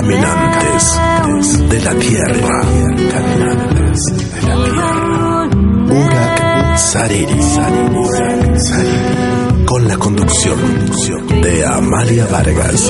[0.00, 2.62] Caminantes de la tierra.
[3.10, 5.48] Caminantes de la tierra.
[5.90, 7.40] Urak Sariri.
[9.66, 10.60] Con la conducción
[11.42, 12.88] de Amalia Vargas.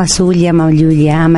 [0.00, 1.28] Ama Zulia, ama Yulia.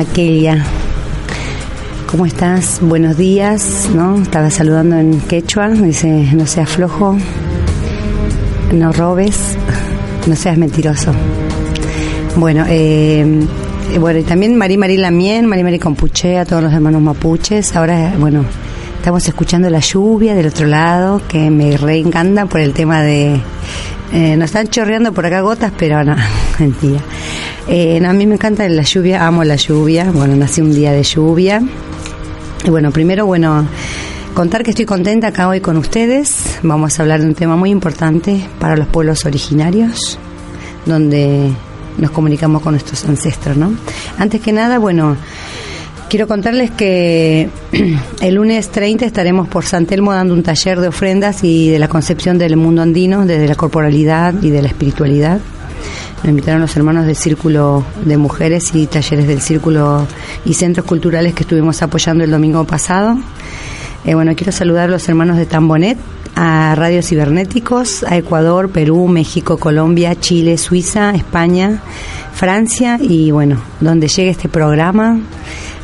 [2.09, 2.79] ¿Cómo estás?
[2.81, 4.21] Buenos días, ¿no?
[4.21, 7.17] Estaba saludando en quechua, dice, no seas flojo,
[8.71, 9.57] no robes,
[10.27, 11.11] no seas mentiroso.
[12.37, 13.45] Bueno, eh,
[13.99, 17.75] bueno, y también Marí Marí Lamien, Marí Marí Compuche, a todos los hermanos mapuches.
[17.75, 18.45] Ahora, bueno,
[18.95, 23.41] estamos escuchando la lluvia del otro lado, que me reencanta por el tema de...
[24.13, 26.15] Eh, nos están chorreando por acá gotas, pero no,
[26.59, 27.01] mentira.
[27.67, 30.11] Eh, a mí me encanta la lluvia, amo la lluvia.
[30.11, 31.61] Bueno, nací un día de lluvia.
[32.65, 33.65] Y bueno, primero, bueno,
[34.33, 36.59] contar que estoy contenta acá hoy con ustedes.
[36.61, 40.17] Vamos a hablar de un tema muy importante para los pueblos originarios,
[40.85, 41.51] donde
[41.97, 43.73] nos comunicamos con nuestros ancestros, ¿no?
[44.17, 45.15] Antes que nada, bueno,
[46.09, 47.49] quiero contarles que
[48.21, 51.87] el lunes 30 estaremos por San Telmo dando un taller de ofrendas y de la
[51.87, 55.39] concepción del mundo andino, desde la corporalidad y de la espiritualidad.
[56.23, 60.07] Nos invitaron los hermanos del Círculo de Mujeres y talleres del Círculo
[60.45, 63.17] y centros culturales que estuvimos apoyando el domingo pasado.
[64.05, 65.97] Eh, bueno, quiero saludar a los hermanos de Tambonet,
[66.37, 71.81] a Radio Cibernéticos, a Ecuador, Perú, México, Colombia, Chile, Suiza, España,
[72.33, 75.19] Francia y bueno, donde llegue este programa,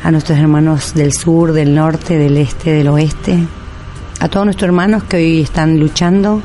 [0.02, 3.38] a nuestros hermanos del sur, del norte, del este, del oeste,
[4.20, 6.40] a todos nuestros hermanos que hoy están luchando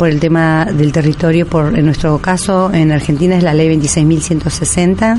[0.00, 5.18] por el tema del territorio, por en nuestro caso en Argentina es la ley 26.160.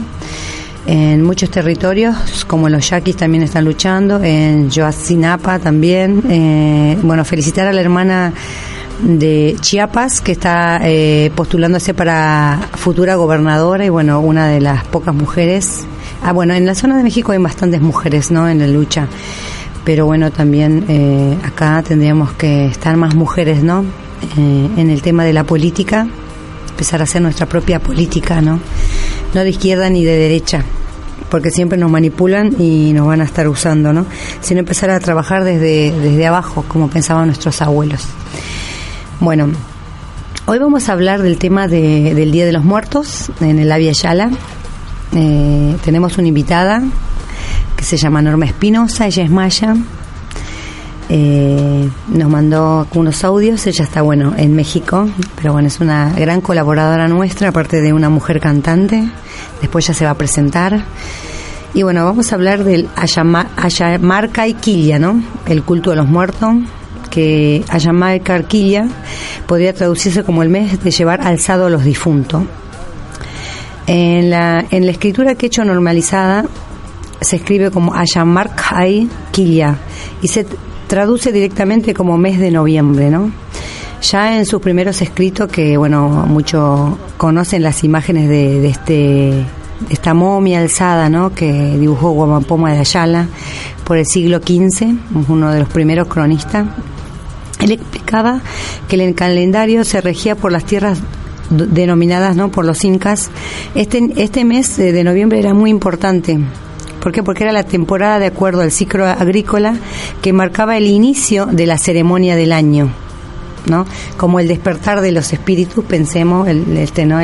[0.88, 6.24] En muchos territorios, como los yaquis también están luchando, en Yoacinapa también.
[6.28, 8.34] Eh, bueno, felicitar a la hermana
[9.04, 15.14] de Chiapas que está eh, postulándose para futura gobernadora y bueno, una de las pocas
[15.14, 15.86] mujeres.
[16.24, 18.50] Ah, bueno, en la zona de México hay bastantes mujeres, ¿no?
[18.50, 19.08] En la lucha.
[19.86, 23.86] Pero bueno, también eh, acá tendríamos que estar más mujeres, ¿no?
[24.38, 26.08] Eh, en el tema de la política,
[26.70, 28.60] empezar a hacer nuestra propia política, ¿no?
[29.34, 30.64] No de izquierda ni de derecha,
[31.30, 34.06] porque siempre nos manipulan y nos van a estar usando, ¿no?
[34.42, 38.06] Sino empezar a trabajar desde, desde abajo, como pensaban nuestros abuelos.
[39.20, 39.50] Bueno,
[40.46, 43.92] hoy vamos a hablar del tema de, del Día de los Muertos en el Avia
[43.92, 44.30] Yala.
[45.14, 46.84] Eh, tenemos una invitada
[47.76, 49.76] que se llama Norma Espinosa, ella es maya,
[51.14, 56.40] eh, nos mandó unos audios, ella está bueno en México, pero bueno, es una gran
[56.40, 59.10] colaboradora nuestra, aparte de una mujer cantante,
[59.60, 60.86] después ya se va a presentar.
[61.74, 65.22] Y bueno, vamos a hablar del Ayamarca y Quilla, ¿no?
[65.48, 66.56] El culto de los muertos,
[67.10, 68.88] que Ayamarca Quilla
[69.48, 72.44] podría traducirse como el mes de llevar alzado a los difuntos.
[73.86, 76.46] En la, en la escritura que he hecho normalizada
[77.20, 79.76] se escribe como Ayamarkai Quilla
[80.22, 80.46] y se
[80.92, 83.32] traduce directamente como mes de noviembre, ¿no?
[84.02, 89.46] Ya en sus primeros escritos, que bueno, muchos conocen las imágenes de, este
[89.90, 91.34] esta momia alzada, ¿no?
[91.34, 93.30] Que dibujó Guamampoma de Ayala
[93.86, 94.94] por el siglo XV,
[95.30, 96.68] uno de los primeros cronistas.
[97.62, 98.42] Él explicaba
[98.90, 101.00] que el calendario se regía por las tierras
[101.50, 103.30] denominadas no por los incas
[103.76, 106.40] este este mes de noviembre era muy importante
[107.02, 107.24] ¿Por qué?
[107.24, 109.76] Porque era la temporada de acuerdo al ciclo agrícola
[110.22, 112.92] que marcaba el inicio de la ceremonia del año.
[113.66, 113.86] ¿no?
[114.18, 117.20] Como el despertar de los espíritus, pensemos, el, este, ¿no?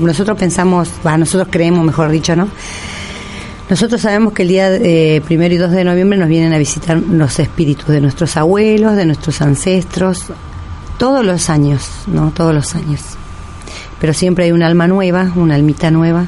[0.00, 2.48] nosotros pensamos, nosotros creemos, mejor dicho, ¿no?
[3.70, 6.98] Nosotros sabemos que el día eh, primero y 2 de noviembre nos vienen a visitar
[6.98, 10.26] los espíritus de nuestros abuelos, de nuestros ancestros,
[10.98, 12.30] todos los años, ¿no?
[12.30, 13.00] Todos los años.
[14.00, 16.26] Pero siempre hay un alma nueva, una almita nueva,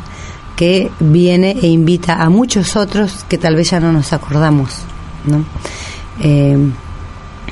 [0.56, 4.82] que viene e invita a muchos otros que tal vez ya no nos acordamos.
[5.26, 5.44] ¿no?
[6.20, 6.58] Eh,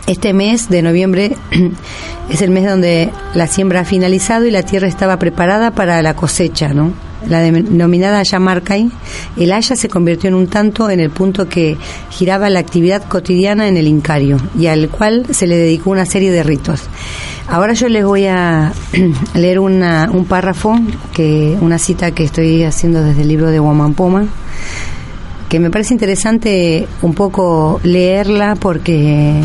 [0.06, 1.37] este mes de noviembre
[2.31, 6.15] es el mes donde la siembra ha finalizado y la tierra estaba preparada para la
[6.15, 6.93] cosecha, ¿no?
[7.29, 8.91] La denominada Ayamarcay,
[9.37, 11.76] el Haya se convirtió en un tanto en el punto que
[12.11, 16.31] giraba la actividad cotidiana en el Incario y al cual se le dedicó una serie
[16.31, 16.82] de ritos.
[17.49, 18.73] Ahora yo les voy a
[19.35, 20.79] leer una, un párrafo,
[21.12, 24.27] que una cita que estoy haciendo desde el libro de Guamampoma,
[25.49, 29.41] que me parece interesante un poco leerla porque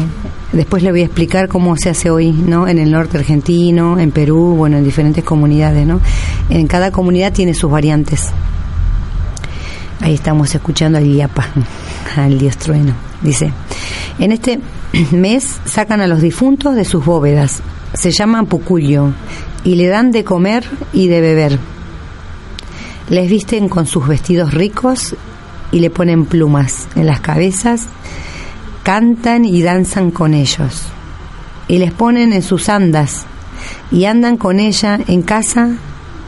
[0.52, 2.68] después le voy a explicar cómo se hace hoy, ¿no?
[2.68, 6.02] En el norte argentino, en Perú, bueno, en diferentes comunidades, ¿no?
[6.50, 8.30] En cada comunidad tiene sus variantes.
[10.02, 11.48] Ahí estamos escuchando al Iapa,
[12.16, 12.94] al dios trueno.
[13.22, 13.52] Dice,
[14.18, 14.60] en este
[15.12, 17.62] mes sacan a los difuntos de sus bóvedas,
[17.94, 19.12] se llaman pucuyo,
[19.64, 20.64] y le dan de comer
[20.94, 21.60] y de beber.
[23.10, 25.16] Les visten con sus vestidos ricos
[25.72, 27.88] y le ponen plumas en las cabezas,
[28.84, 30.84] cantan y danzan con ellos.
[31.68, 33.26] Y les ponen en sus andas.
[33.92, 35.78] Y andan con ella en casa,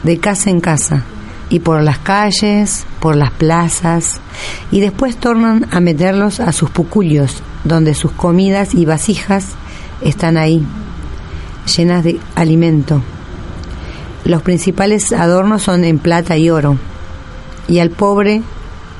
[0.02, 1.04] de casa en casa,
[1.48, 4.20] y por las calles, por las plazas,
[4.70, 9.48] y después tornan a meterlos a sus pucullos, donde sus comidas y vasijas
[10.00, 10.64] están ahí,
[11.76, 13.02] llenas de alimento.
[14.24, 16.76] Los principales adornos son en plata y oro,
[17.68, 18.42] y al pobre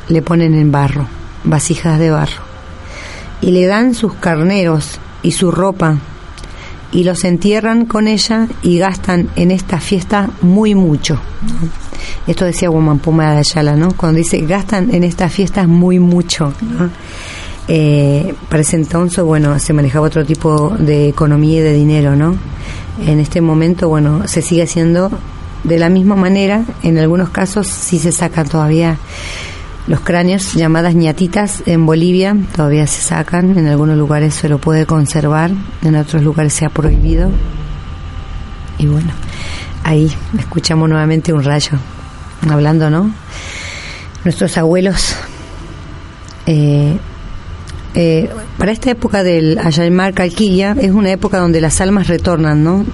[0.08, 1.06] le ponen en barro,
[1.44, 2.42] vasijas de barro,
[3.42, 5.98] y le dan sus carneros y su ropa,
[6.92, 11.18] y los entierran con ella y gastan en esta fiesta muy mucho.
[12.26, 13.92] Esto decía Puma de Ayala, ¿no?
[13.96, 16.52] Cuando dice gastan en estas fiestas muy mucho.
[17.68, 22.36] Eh, para ese entonces, bueno, se manejaba otro tipo de economía y de dinero, ¿no?
[23.06, 25.10] En este momento, bueno, se sigue haciendo
[25.64, 26.64] de la misma manera.
[26.82, 28.98] En algunos casos sí se sacan todavía
[29.86, 34.86] los cráneos llamadas ñatitas en Bolivia todavía se sacan, en algunos lugares se lo puede
[34.86, 35.50] conservar,
[35.82, 37.30] en otros lugares se ha prohibido.
[38.78, 39.12] Y bueno,
[39.82, 41.78] ahí escuchamos nuevamente un rayo
[42.48, 43.12] hablando, ¿no?
[44.24, 45.16] Nuestros abuelos,
[46.46, 46.96] eh,
[47.94, 52.86] eh, para esta época del Ayaymar Calquilla, es una época donde las almas retornan, ¿no?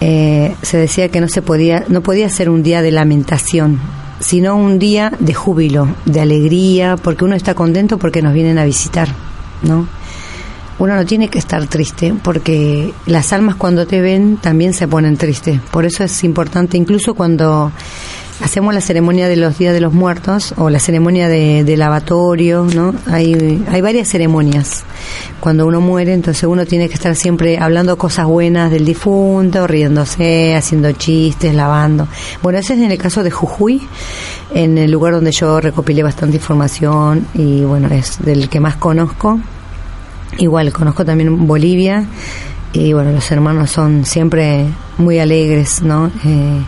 [0.00, 3.78] Eh, se decía que no se podía, no podía ser un día de lamentación,
[4.22, 8.64] sino un día de júbilo, de alegría, porque uno está contento porque nos vienen a
[8.64, 9.08] visitar,
[9.62, 9.88] ¿no?
[10.78, 15.16] Uno no tiene que estar triste, porque las almas cuando te ven también se ponen
[15.16, 15.60] tristes.
[15.70, 17.72] Por eso es importante, incluso cuando
[18.42, 22.94] hacemos la ceremonia de los días de los muertos o la ceremonia de, lavatorio, ¿no?
[23.06, 24.84] Hay, hay varias ceremonias.
[25.40, 30.54] Cuando uno muere, entonces uno tiene que estar siempre hablando cosas buenas del difunto, riéndose,
[30.54, 32.08] haciendo chistes, lavando.
[32.42, 33.80] Bueno, ese es en el caso de Jujuy,
[34.54, 39.40] en el lugar donde yo recopilé bastante información y bueno, es del que más conozco.
[40.38, 42.06] Igual, conozco también Bolivia
[42.72, 44.66] y bueno, los hermanos son siempre
[44.98, 46.10] muy alegres, ¿no?
[46.24, 46.62] Eh,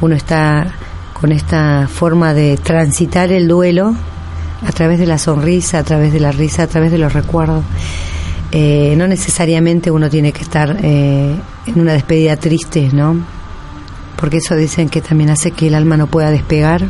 [0.00, 0.74] uno está
[1.22, 3.94] con esta forma de transitar el duelo
[4.66, 7.64] a través de la sonrisa, a través de la risa, a través de los recuerdos.
[8.50, 11.36] Eh, no necesariamente uno tiene que estar eh,
[11.66, 13.24] en una despedida triste, ¿no?
[14.16, 16.88] Porque eso dicen que también hace que el alma no pueda despegar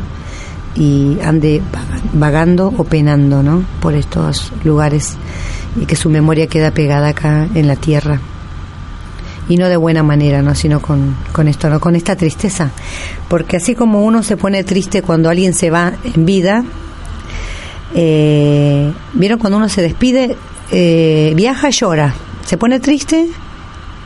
[0.73, 1.61] y ande
[2.13, 3.63] vagando o penando, ¿no?
[3.81, 5.15] Por estos lugares
[5.79, 8.19] y que su memoria queda pegada acá en la tierra.
[9.49, 10.55] Y no de buena manera, ¿no?
[10.55, 11.79] sino con, con esto, ¿no?
[11.79, 12.71] con esta tristeza.
[13.27, 16.63] Porque así como uno se pone triste cuando alguien se va en vida,
[17.95, 20.35] eh, ¿vieron cuando uno se despide?
[20.71, 22.13] Eh, viaja llora,
[22.45, 23.27] se pone triste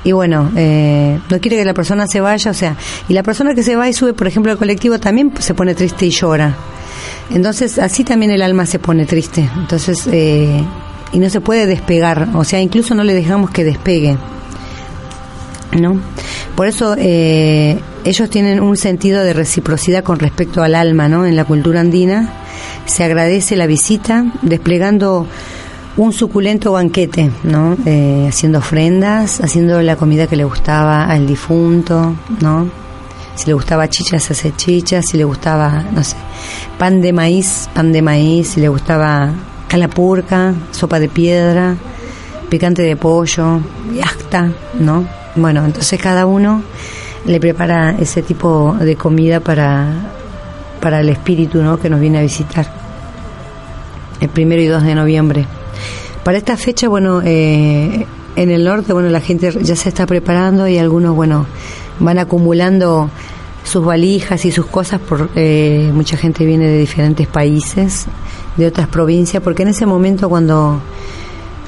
[0.04, 2.78] y bueno, eh, no quiere que la persona se vaya, o sea,
[3.10, 5.76] y la persona que se va y sube, por ejemplo, al colectivo también se pone
[5.76, 6.56] triste y llora.
[7.30, 9.50] Entonces, así también el alma se pone triste.
[9.58, 10.64] Entonces, eh,
[11.12, 14.18] y no se puede despegar, o sea, incluso no le dejamos que despegue.
[15.74, 16.00] ¿No?
[16.56, 21.26] Por eso eh, ellos tienen un sentido de reciprocidad con respecto al alma, ¿no?
[21.26, 22.34] En la cultura andina
[22.86, 25.28] se agradece la visita desplegando
[25.98, 27.76] un suculento banquete, ¿no?
[27.86, 32.70] Eh, haciendo ofrendas, haciendo la comida que le gustaba al difunto, ¿no?
[33.36, 36.16] Si le gustaba chicha, se hace chicha, si le gustaba, no sé,
[36.78, 39.32] pan de maíz, pan de maíz, si le gustaba
[39.68, 41.76] calapurca, sopa de piedra,
[42.50, 43.60] picante de pollo,
[43.94, 45.06] yacta, ¿no?
[45.38, 46.64] Bueno, entonces cada uno
[47.26, 49.88] le prepara ese tipo de comida para,
[50.82, 51.80] para el espíritu, ¿no?
[51.80, 52.66] Que nos viene a visitar
[54.20, 55.46] el primero y 2 de noviembre.
[56.24, 60.68] Para esta fecha, bueno, eh, en el norte, bueno, la gente ya se está preparando
[60.68, 61.46] y algunos, bueno,
[62.00, 63.10] van acumulando
[63.64, 68.08] sus valijas y sus cosas, por eh, mucha gente viene de diferentes países,
[68.56, 70.82] de otras provincias, porque en ese momento cuando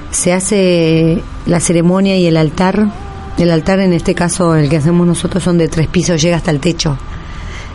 [0.10, 2.88] se hace la ceremonia y el altar,
[3.40, 6.52] el altar en este caso el que hacemos nosotros son de tres pisos, llega hasta
[6.52, 6.98] el techo.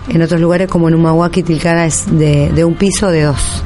[0.08, 3.22] En otros lugares como en Humahuaca y Tilcara es de, de un piso o de
[3.22, 3.62] dos.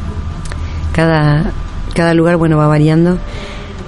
[0.92, 1.52] Cada
[1.98, 3.18] cada lugar, bueno, va variando.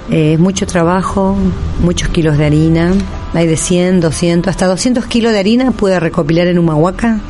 [0.09, 1.37] Eh, es mucho trabajo,
[1.81, 2.91] muchos kilos de harina,
[3.33, 7.21] hay de 100, 200, hasta 200 kilos de harina puede recopilar en Humahuaca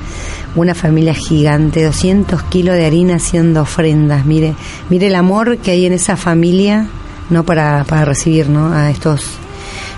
[0.56, 4.26] una familia gigante, 200 kilos de harina haciendo ofrendas.
[4.26, 4.56] Mire,
[4.90, 6.88] mire el amor que hay en esa familia,
[7.30, 8.74] no para, para recibir, ¿no?
[8.74, 9.28] A estos,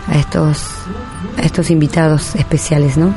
[0.08, 0.68] a estos,
[1.38, 3.13] a estos invitados especiales, ¿no?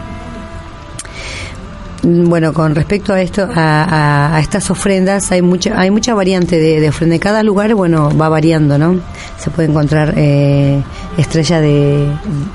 [2.03, 6.89] Bueno, con respecto a esto, a, estas ofrendas, hay mucha, hay mucha variante de, de,
[6.89, 7.19] ofrenda.
[7.19, 9.01] Cada lugar, bueno, va variando, ¿no?
[9.39, 10.81] Se puede encontrar eh,
[11.17, 12.09] estrella de,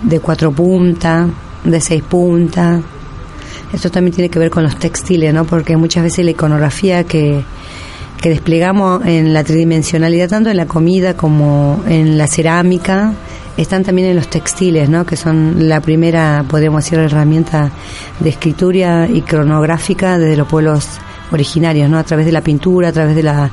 [0.04, 1.28] de cuatro puntas,
[1.66, 2.82] de seis puntas.
[3.74, 5.44] Esto también tiene que ver con los textiles, ¿no?
[5.44, 7.44] Porque muchas veces la iconografía que,
[8.22, 13.14] que desplegamos en la tridimensionalidad, tanto en la comida como en la cerámica,
[13.58, 15.06] están también en los textiles, ¿no?
[15.06, 17.72] que son la primera, podemos decir, herramienta
[18.20, 20.88] de escritura y cronográfica de los pueblos
[21.32, 21.98] originarios, ¿no?
[21.98, 23.50] a través de la pintura, a través de la,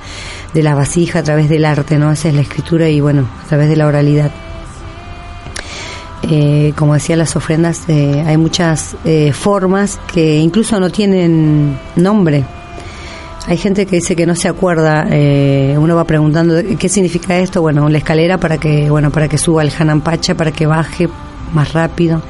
[0.53, 2.13] de la vasija, a través del arte, ¿no?
[2.13, 4.31] esa es la escritura y bueno, a través de la oralidad.
[6.31, 12.45] Eh, como decía, las ofrendas, eh, hay muchas eh, formas que incluso no tienen nombre,
[13.47, 17.63] hay gente que dice que no se acuerda, eh, uno va preguntando qué significa esto,
[17.63, 21.09] bueno, la escalera para que, bueno, para que suba el Hanampacha, para que baje
[21.53, 22.21] más rápido.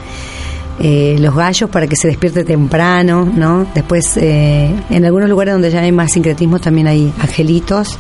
[0.81, 3.67] Eh, los gallos para que se despierte temprano, ¿no?
[3.75, 7.99] Después, eh, en algunos lugares donde ya hay más sincretismo también hay angelitos.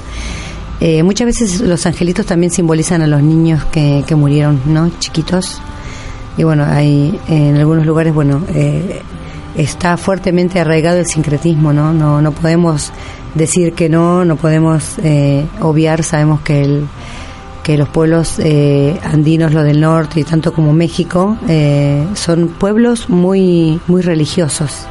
[1.03, 4.91] muchas veces los angelitos también simbolizan a los niños que, que murieron, ¿no?
[5.00, 5.61] Chiquitos.
[6.37, 8.43] Y bueno, hay en algunos lugares, bueno,
[9.59, 11.93] está fuertemente arraigado el sincretismo, ¿no?
[11.93, 12.93] No, no podemos
[13.35, 16.87] decir que no, no podemos eh, obviar, sabemos que el
[17.62, 23.11] que los pueblos eh, andinos, los del norte y tanto como México, eh, son pueblos
[23.11, 24.87] muy, muy religiosos.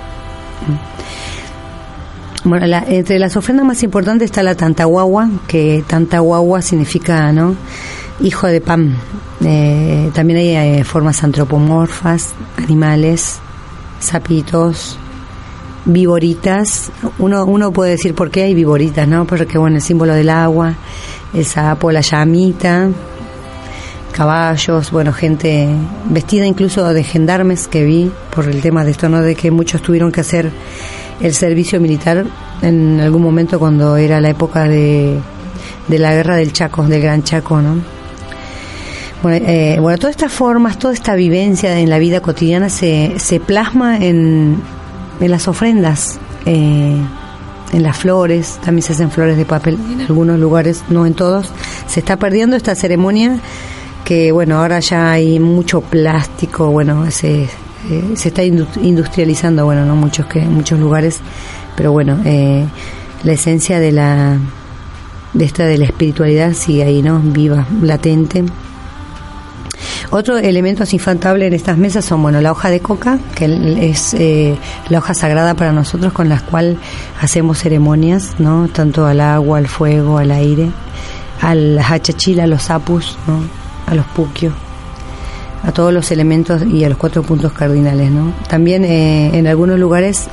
[2.43, 7.55] Bueno, entre las ofrendas más importantes está la tantahuagua, que tantahuagua significa, ¿no?
[8.19, 8.95] Hijo de pan.
[10.13, 13.39] también hay formas antropomorfas, animales,
[13.99, 14.97] sapitos,
[15.85, 16.91] viboritas.
[17.19, 19.25] Uno, uno puede decir por qué hay viboritas, ¿no?
[19.25, 20.75] Porque, bueno, el símbolo del agua,
[21.33, 22.89] el sapo, la llamita,
[24.11, 25.69] caballos, bueno, gente
[26.09, 29.21] vestida incluso de gendarmes que vi por el tema de esto, ¿no?
[29.21, 30.51] De que muchos tuvieron que hacer
[31.19, 32.25] el servicio militar
[32.61, 35.19] en algún momento cuando era la época de,
[35.87, 37.96] de la guerra del Chaco, del Gran Chaco, ¿no?
[39.23, 43.39] Bueno, eh, bueno, todas estas formas, toda esta vivencia en la vida cotidiana se, se
[43.39, 44.61] plasma en,
[45.19, 46.97] en las ofrendas, eh,
[47.73, 51.51] en las flores, también se hacen flores de papel en algunos lugares, no en todos.
[51.87, 53.39] Se está perdiendo esta ceremonia
[54.05, 57.49] que, bueno, ahora ya hay mucho plástico, bueno, se, eh,
[58.15, 61.21] se está industrializando, bueno, no muchos que muchos lugares,
[61.75, 62.19] pero bueno,
[63.23, 64.37] la esencia de la
[65.33, 67.19] de esta de la espiritualidad sigue ahí, ¿no?
[67.19, 68.45] Viva, latente.
[70.09, 74.57] Otro elemento infantable en estas mesas son, bueno, la hoja de coca, que es eh,
[74.89, 76.77] la hoja sagrada para nosotros con la cual
[77.21, 78.69] hacemos ceremonias, ¿no?
[78.69, 80.69] Tanto al agua, al fuego, al aire,
[81.41, 83.41] al hachachila, a los apus, ¿no?
[83.85, 84.53] A los puquios.
[85.63, 88.09] a todos los elementos y a los cuatro puntos cardinales.
[88.11, 88.31] ¿no?
[88.47, 90.27] También eh, en algunos lugares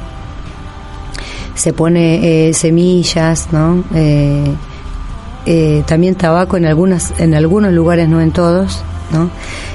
[1.54, 3.82] se pone eh, semillas, ¿no?
[3.94, 9.30] Eh, también tabaco en algunas en algunos lugares, no en todos, ¿no?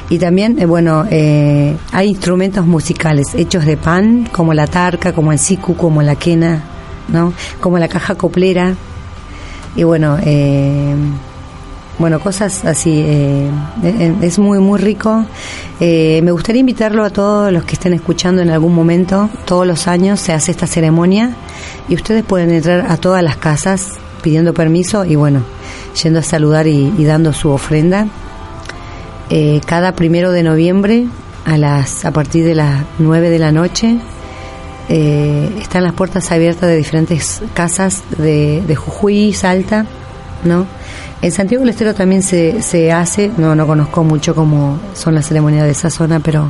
[0.10, 5.76] Y también, bueno, hay instrumentos musicales hechos de pan, como la tarca, como el siku,
[5.76, 6.64] como la quena,
[7.08, 7.34] ¿no?
[7.60, 8.76] Como la caja coplera.
[9.76, 10.96] Y bueno, eh,
[12.00, 13.04] bueno, cosas así.
[13.06, 13.50] Eh,
[14.22, 15.26] es muy, muy rico.
[15.80, 19.30] Eh, me gustaría invitarlo a todos los que estén escuchando en algún momento.
[19.46, 21.32] Todos los años se hace esta ceremonia
[21.90, 25.44] y ustedes pueden entrar a todas las casas pidiendo permiso y bueno,
[26.02, 28.08] yendo a saludar y, dando su ofrenda.
[29.30, 31.08] Eh, cada primero de noviembre
[31.46, 33.98] a las a partir de las 9 de la noche
[34.90, 39.86] están las puertas abiertas de diferentes casas de, de Jujuy, Salta,
[40.44, 40.66] ¿no?
[41.22, 45.28] En Santiago del Estero también se, se hace, no, no conozco mucho cómo son las
[45.28, 46.50] ceremonias de esa zona, pero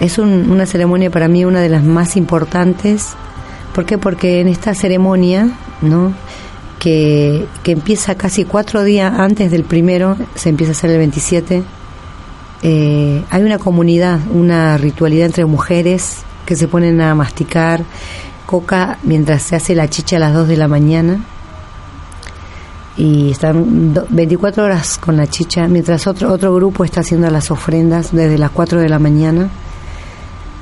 [0.00, 3.10] es una ceremonia para mí una de las más importantes.
[3.74, 3.96] ¿Por qué?
[3.96, 5.50] Porque en esta ceremonia,
[5.82, 6.12] ¿no?
[6.80, 11.62] Que, que empieza casi cuatro días antes del primero, se empieza a hacer el 27,
[12.62, 17.84] eh, hay una comunidad, una ritualidad entre mujeres que se ponen a masticar
[18.46, 21.20] coca mientras se hace la chicha a las 2 de la mañana
[22.96, 28.12] y están 24 horas con la chicha, mientras otro, otro grupo está haciendo las ofrendas
[28.12, 29.50] desde las 4 de la mañana.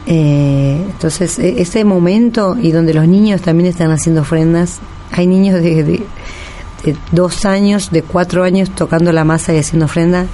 [0.07, 4.81] Eh, entonces, e, ese momento y donde los niños también están haciendo ofrendas,
[5.13, 6.03] hay niños de, de,
[7.13, 10.27] dos años, de cuatro años tocando la masa y haciendo ofrenda,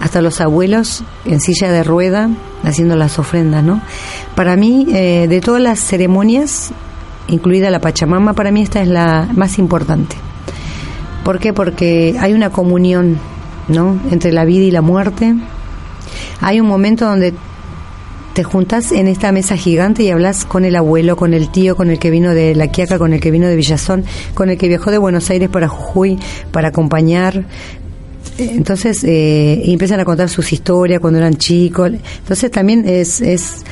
[0.00, 2.30] hasta los abuelos en silla de rueda
[2.62, 3.80] haciendo las ofrendas, ¿no?
[4.34, 6.70] Para mí, eh, de todas las ceremonias,
[7.28, 10.16] incluida la Pachamama, para mí esta es la más importante
[11.26, 11.52] ¿Por qué?
[11.52, 13.18] Porque hay una comunión,
[13.66, 13.98] ¿no?
[14.12, 15.34] Entre la vida y la muerte.
[16.40, 17.34] Hay un momento donde
[18.36, 21.88] te juntas en esta mesa gigante y hablas con el abuelo, con el tío, con
[21.88, 24.68] el que vino de La Quiaca, con el que vino de Villazón, con el que
[24.68, 26.18] viajó de Buenos Aires para Jujuy
[26.52, 27.46] para acompañar.
[28.36, 31.92] Entonces, eh, empiezan a contar sus historias cuando eran chicos.
[32.18, 33.64] Entonces también es, es,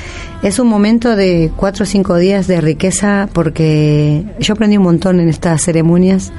[0.42, 5.20] es un momento de cuatro o cinco días de riqueza porque yo aprendí un montón
[5.20, 6.32] en estas ceremonias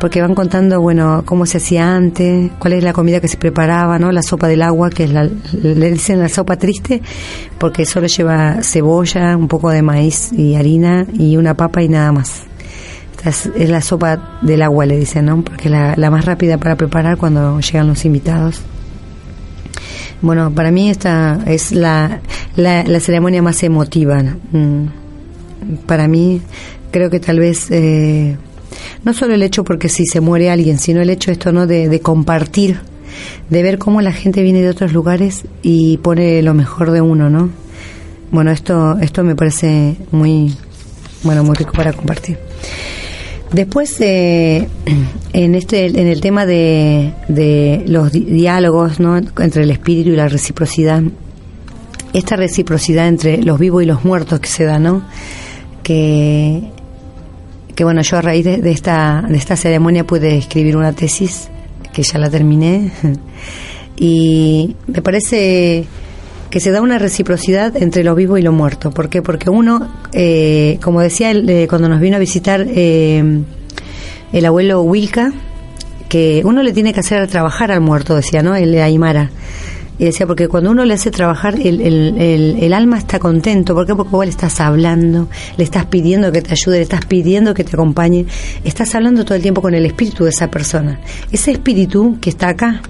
[0.00, 3.98] porque van contando, bueno, cómo se hacía antes, cuál es la comida que se preparaba,
[3.98, 4.12] ¿no?
[4.12, 7.02] La sopa del agua, que es la, le dicen la sopa triste,
[7.58, 12.12] porque solo lleva cebolla, un poco de maíz y harina y una papa y nada
[12.12, 12.44] más.
[13.24, 15.42] Es, es la sopa del agua, le dicen, ¿no?
[15.42, 18.60] Porque es la, la más rápida para preparar cuando llegan los invitados.
[20.22, 22.20] Bueno, para mí esta es la,
[22.56, 24.22] la, la ceremonia más emotiva.
[24.22, 24.84] Mm.
[25.86, 26.40] Para mí,
[26.92, 27.68] creo que tal vez...
[27.70, 28.36] Eh,
[29.04, 32.00] no solo el hecho porque si se muere alguien, sino el hecho esto no de,
[32.00, 32.80] compartir,
[33.50, 37.30] de ver cómo la gente viene de otros lugares y pone lo mejor de uno,
[37.30, 37.50] ¿no?
[38.30, 40.54] Bueno, esto esto me parece muy
[41.22, 42.38] bueno, muy rico para compartir.
[43.52, 44.68] Después, eh,
[45.32, 49.16] en este, en el tema de, de los diálogos, ¿no?
[49.16, 51.02] entre el espíritu y la reciprocidad,
[52.12, 55.02] esta reciprocidad entre los vivos y los muertos que se da, ¿no?
[55.82, 56.62] Que
[57.78, 61.48] que bueno, yo a raíz de, esta, de esta ceremonia pude escribir una tesis,
[61.92, 62.90] que ya la terminé,
[63.96, 65.84] y me parece
[66.50, 68.90] que se da una reciprocidad entre lo vivo y lo muerto.
[68.90, 69.22] ¿Por qué?
[69.22, 73.44] Porque uno, eh, como decía él, eh, cuando nos vino a visitar eh,
[74.32, 75.32] el abuelo Wilka,
[76.08, 78.56] que uno le tiene que hacer trabajar al muerto, decía, ¿no?
[78.56, 79.30] El Aymara.
[79.98, 83.74] Y decía, porque cuando uno le hace trabajar, el, el, alma está contento.
[83.74, 83.96] ¿Por qué?
[83.96, 87.64] Porque vos le estás hablando, le estás pidiendo que te ayude, le estás pidiendo que
[87.64, 88.24] te acompañe.
[88.62, 91.00] Estás hablando todo el tiempo con el espíritu de esa persona.
[91.32, 92.80] Ese espíritu que está acá,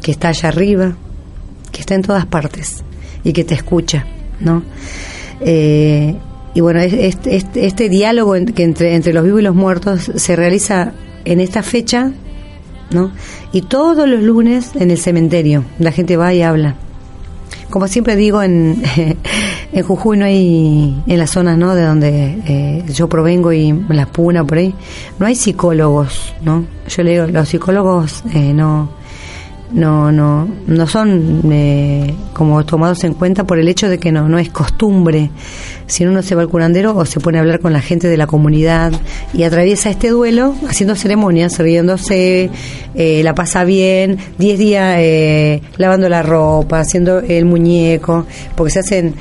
[0.00, 0.96] que está allá arriba,
[1.70, 2.82] que está en todas partes
[3.22, 4.06] y que te escucha,
[4.40, 4.62] ¿no?
[5.42, 6.16] Eh,
[6.54, 10.36] y bueno, este, este, este diálogo que entre, entre los vivos y los muertos se
[10.36, 10.92] realiza
[11.26, 12.12] en esta fecha
[12.90, 13.12] ¿no?
[13.52, 16.74] Y todos los lunes en el cementerio la gente va y habla.
[17.70, 18.82] Como siempre digo, en,
[19.72, 21.74] en Jujuy no hay, en las zonas ¿no?
[21.74, 24.74] de donde eh, yo provengo y las Puna por ahí,
[25.18, 26.64] no hay psicólogos, ¿no?
[26.88, 28.90] Yo le digo, los psicólogos eh, no,
[29.70, 34.28] no, no, no son eh, como tomados en cuenta por el hecho de que no,
[34.28, 35.30] no es costumbre.
[35.86, 38.16] Si uno se va al curandero o se pone a hablar con la gente de
[38.16, 38.92] la comunidad
[39.34, 42.50] y atraviesa este duelo haciendo ceremonias, riéndose,
[42.94, 48.26] eh, la pasa bien, 10 días eh, lavando la ropa, haciendo el muñeco,
[48.56, 49.14] porque se hacen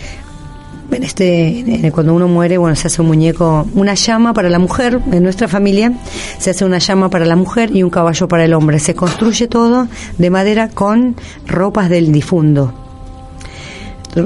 [1.02, 5.24] este cuando uno muere bueno se hace un muñeco una llama para la mujer en
[5.24, 5.94] nuestra familia
[6.38, 9.48] se hace una llama para la mujer y un caballo para el hombre se construye
[9.48, 11.16] todo de madera con
[11.48, 12.74] ropas del difunto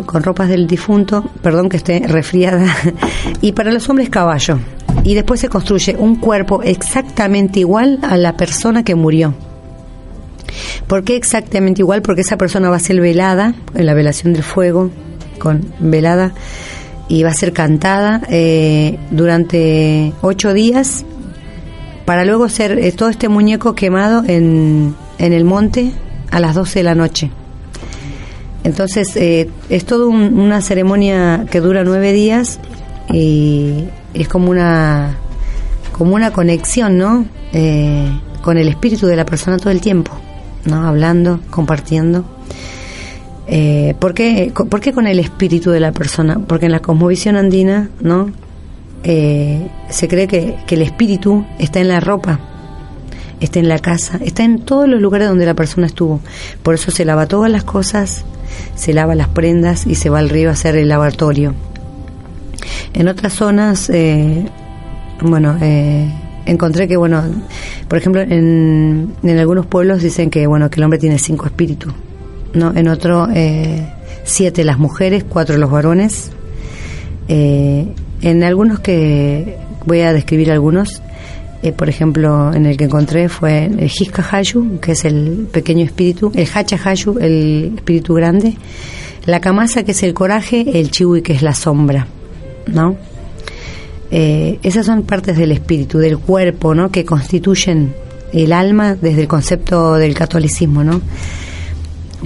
[0.06, 2.66] con ropas del difunto, perdón que esté resfriada,
[3.42, 4.60] y para los hombres caballo.
[5.04, 9.34] Y después se construye un cuerpo exactamente igual a la persona que murió.
[10.88, 12.02] ¿Por qué exactamente igual?
[12.02, 14.92] Porque esa persona va a ser velada, en la velación del fuego,
[15.42, 16.34] con velada,
[17.08, 21.04] y va a ser cantada eh, durante ocho días
[22.06, 25.92] para luego ser eh, todo este muñeco quemado en, en el monte
[26.30, 27.32] a las 12 de la noche.
[28.64, 32.60] Entonces eh, es toda una ceremonia que dura nueve días
[33.12, 35.18] y es como una
[35.92, 37.26] como una conexión, ¿no?
[37.54, 38.08] Eh,
[38.42, 40.12] con el espíritu de la persona todo el tiempo,
[40.66, 40.88] ¿no?
[40.88, 42.26] Hablando, compartiendo.
[43.48, 44.52] Eh, ¿por, qué,
[44.94, 46.40] con el espíritu de la persona?
[46.48, 48.32] Porque en la cosmovisión andina, ¿no?
[49.04, 52.40] Eh, se cree que, que el espíritu está en la ropa,
[53.40, 56.22] está en la casa, está en todos los lugares donde la persona estuvo.
[56.64, 58.24] Por eso se lava todas las cosas,
[58.76, 61.54] se lava las prendas y se va al río a hacer el lavatorio.
[62.94, 64.46] En otras zonas, eh,
[65.22, 66.12] bueno, eh,
[66.46, 67.24] encontré que, bueno,
[67.88, 71.94] por ejemplo, en, en, algunos pueblos dicen que, bueno, que el hombre tiene cinco espíritus,
[72.54, 72.76] ¿no?
[72.76, 73.86] En otro, eh,
[74.24, 76.32] siete las mujeres, cuatro los varones.
[77.28, 81.02] en algunos que, voy a describir algunos,
[81.78, 86.32] por ejemplo, en el que encontré fue el Hiska Hayu, que es el pequeño espíritu,
[86.36, 88.58] el Hacha Hayu, el espíritu grande,
[89.26, 92.08] la Kamasa, que es el coraje, el Chiwi, que es la sombra.
[92.68, 92.96] ¿no?
[94.10, 96.92] Eh, esas son partes del espíritu, del cuerpo, ¿no?
[96.92, 97.94] Que constituyen
[98.34, 101.02] el alma desde el concepto del catolicismo, ¿no?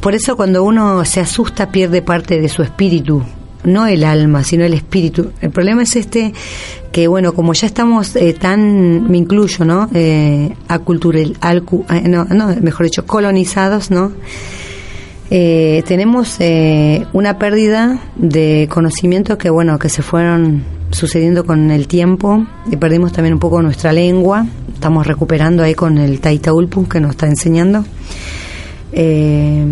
[0.01, 3.23] Por eso cuando uno se asusta pierde parte de su espíritu,
[3.63, 5.31] no el alma, sino el espíritu.
[5.41, 6.33] El problema es este
[6.91, 9.89] que bueno, como ya estamos eh, tan, me incluyo, ¿no?
[9.93, 11.35] Eh, acultural,
[11.89, 14.11] eh, no, no, mejor dicho, colonizados, ¿no?
[15.31, 21.87] Eh, tenemos eh, una pérdida de conocimientos que bueno que se fueron sucediendo con el
[21.87, 26.99] tiempo y perdimos también un poco nuestra lengua estamos recuperando ahí con el Taitaulpu que
[26.99, 27.83] nos está enseñando
[28.95, 29.65] eh,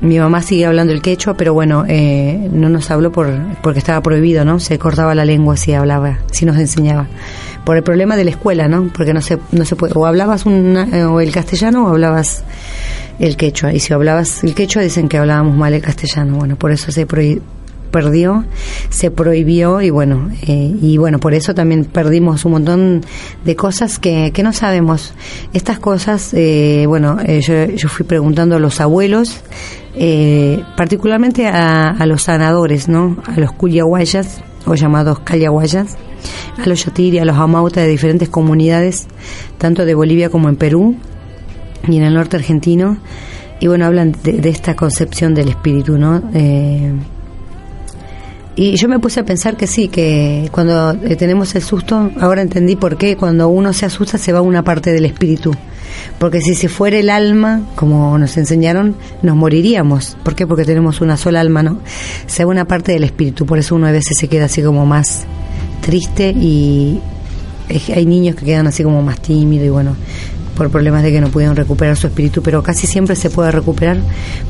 [0.00, 3.32] mi mamá sigue hablando el quechua pero bueno no nos habló por
[3.62, 7.06] porque estaba prohibido no se cortaba la lengua si hablaba si nos enseñaba
[7.64, 10.44] por el problema de la escuela no porque no se no se puede o hablabas
[10.44, 12.44] o el castellano o hablabas
[13.18, 13.72] el quechua.
[13.72, 16.36] Y si hablabas el quechua, dicen que hablábamos mal el castellano.
[16.36, 17.06] Bueno, por eso se
[17.94, 18.44] perdió,
[18.90, 23.02] se prohibió y bueno, eh, y bueno, por eso también perdimos un montón
[23.44, 25.14] de cosas que, que no sabemos.
[25.52, 29.42] Estas cosas, eh, bueno, eh, yo, fui preguntando a los abuelos,
[30.76, 33.16] particularmente a, a, los sanadores, ¿no?
[33.26, 35.96] A los culiaguayas, o llamados callaguayas,
[36.58, 39.06] a los yatiri, a los amautas de diferentes comunidades,
[39.56, 40.96] tanto de Bolivia como en Perú,
[41.86, 42.98] y en el norte argentino.
[43.60, 46.20] Y bueno, hablan de, esta concepción del espíritu, ¿no?
[46.34, 46.92] Eh,
[48.56, 52.42] y yo me puse a pensar que sí, que cuando eh, tenemos el susto, ahora
[52.42, 55.52] entendí por qué cuando uno se asusta se va una parte del espíritu.
[56.18, 60.16] Porque si se fuera el alma, como nos enseñaron, nos moriríamos.
[60.22, 60.46] ¿Por qué?
[60.46, 61.78] Porque tenemos una sola alma, ¿no?
[62.26, 64.86] Se va una parte del espíritu, por eso uno a veces se queda así como
[64.86, 65.24] más
[65.80, 67.00] triste y
[67.94, 69.96] hay niños que quedan así como más tímidos y bueno,
[70.56, 73.98] por problemas de que no pudieron recuperar su espíritu, pero casi siempre se puede recuperar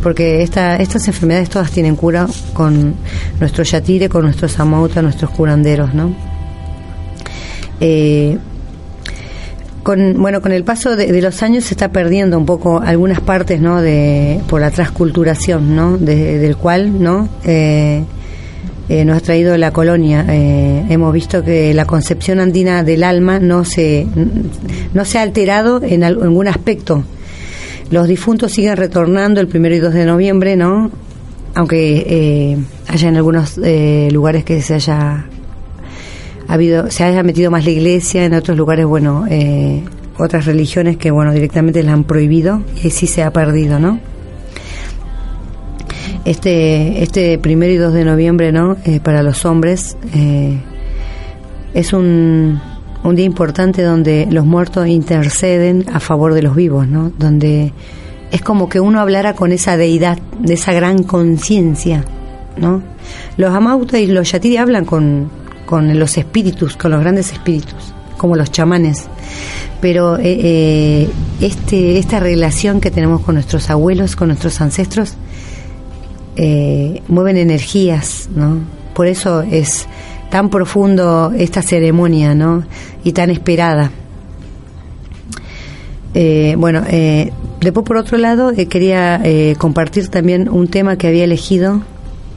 [0.03, 2.95] porque esta, estas enfermedades todas tienen cura con
[3.41, 6.15] nuestro yatire, con nuestros amautas, nuestros curanderos, ¿no?
[7.81, 8.39] Eh,
[9.83, 13.61] con, bueno, con el paso de, los años se está perdiendo un poco algunas partes,
[13.61, 13.83] ¿no?
[13.83, 15.99] De, por la transculturación, ¿no?
[15.99, 17.29] del cual, ¿no?
[17.45, 18.03] Eh,
[18.89, 20.27] eh, nos ha traído la colonia.
[20.29, 24.07] Eh, hemos visto que la concepción andina del alma no se,
[24.93, 27.05] no se ha alterado en algún aspecto.
[27.91, 30.91] Los difuntos siguen retornando el primero y 2 de noviembre, ¿no?
[31.55, 33.59] Aunque eh, haya en algunos
[34.11, 35.27] lugares que se haya
[36.49, 39.25] habido, se haya metido más la iglesia, en otros lugares, bueno,
[40.19, 44.01] otras religiones que, bueno, directamente la han prohibido y sí se ha perdido, ¿no?
[46.25, 48.77] Este, este primero y 2 de noviembre, ¿no?
[48.85, 50.59] Eh, para los hombres eh,
[51.75, 52.61] es un,
[53.03, 57.13] un día importante donde los muertos interceden a favor de los vivos, ¿no?
[57.19, 57.75] Donde
[58.31, 62.05] es como que uno hablara con esa deidad, de esa gran conciencia,
[62.57, 62.83] ¿no?
[63.37, 65.29] Los amautas y los yatiri hablan con,
[65.67, 69.05] con los espíritus, con los grandes espíritus, como los chamanes.
[69.83, 71.07] Pero eh,
[71.43, 75.17] este, esta relación que tenemos con nuestros abuelos, con nuestros ancestros,
[76.37, 78.61] eh, mueven energías, ¿no?
[78.95, 79.87] Por eso es
[80.31, 82.65] tan profundo esta ceremonia, ¿no?
[83.03, 83.91] Y tan esperada.
[86.15, 89.21] Eh, bueno, eh, después por otro lado quería
[89.59, 91.83] compartir también un tema que había elegido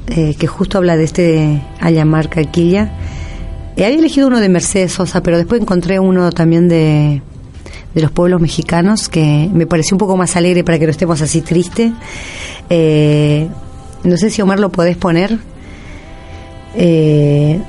[0.10, 2.92] eh, que justo habla de este Ayamar Caquilla.
[3.76, 7.22] Eh, había elegido uno de Mercedes Sosa, pero después encontré uno también de,
[7.94, 11.22] de los pueblos mexicanos que me pareció un poco más alegre para que no estemos
[11.22, 11.92] así tristes.
[12.70, 13.50] Eh,
[14.04, 15.38] no sé si Omar lo podés poner.
[16.76, 17.60] Eh,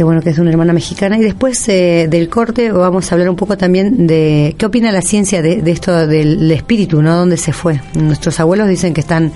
[0.00, 3.28] que bueno que es una hermana mexicana y después eh, del corte vamos a hablar
[3.28, 7.16] un poco también de qué opina la ciencia de, esto del espíritu, ¿no?
[7.16, 7.80] ¿Dónde se fue?
[7.94, 9.32] Nuestros abuelos dicen que están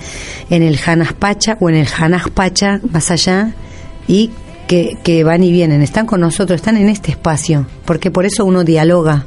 [0.49, 0.79] en el
[1.19, 1.87] Pacha o en el
[2.33, 3.51] Pacha más allá
[4.07, 4.31] y
[4.67, 8.43] que, que van y vienen, están con nosotros, están en este espacio, porque por eso
[8.45, 9.25] uno dialoga,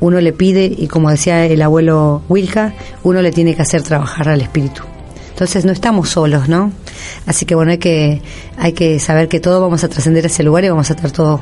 [0.00, 4.28] uno le pide y como decía el abuelo Wilka, uno le tiene que hacer trabajar
[4.28, 4.82] al espíritu.
[5.34, 6.70] Entonces no estamos solos, ¿no?
[7.26, 8.22] Así que bueno, hay que,
[8.56, 11.40] hay que saber que todos vamos a trascender ese lugar y vamos a estar todo.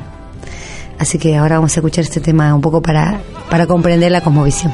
[0.97, 4.73] Así que ahora vamos a escuchar este tema un poco para, para comprender la cosmovisión.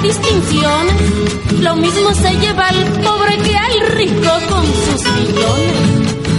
[0.00, 1.60] hace distinciones.
[1.60, 5.76] Lo mismo se lleva al pobre que al rico con sus millones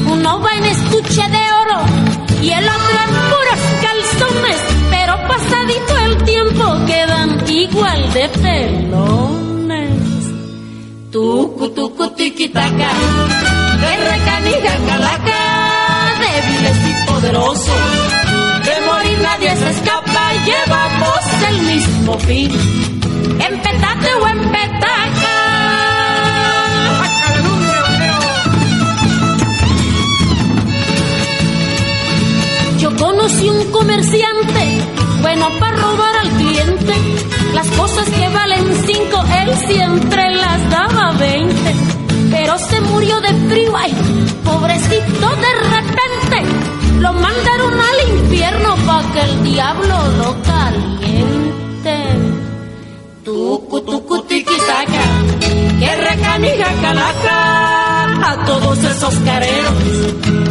[0.08, 1.86] uno va en estuche de oro
[2.42, 4.58] y el otro en puros calzones,
[4.90, 9.92] pero pasadito el tiempo quedan igual de pelones.
[11.12, 12.92] Tucu, tucu, tiquitaca,
[13.82, 15.40] de recanija calaca,
[16.20, 17.82] débiles y poderosos,
[18.66, 23.01] de morir nadie se escapa, llevamos el mismo fin,
[24.02, 25.42] empetate o empetaca.
[32.98, 34.64] conocí un comerciante,
[35.22, 36.94] bueno para robar al cliente.
[37.54, 41.76] Las cosas que valen cinco, él siempre las daba veinte.
[42.30, 43.94] Pero se murió de frío, ay,
[44.44, 46.38] pobrecito de repente.
[47.00, 50.91] Lo mandaron al infierno pa' que el diablo lo caliente.
[53.80, 55.04] Tucu, tiquitaca,
[55.80, 59.74] que recanija calaca a todos esos careros.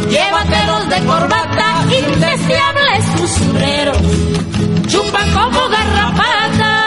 [0.09, 3.97] Llévatelos de corbata indeseables usureros
[4.91, 6.80] chupan como garrapata.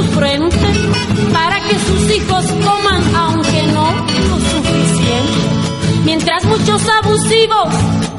[0.00, 0.66] Su frente
[1.32, 3.90] para que sus hijos coman aunque no
[4.28, 5.40] lo suficiente
[6.04, 7.68] mientras muchos abusivos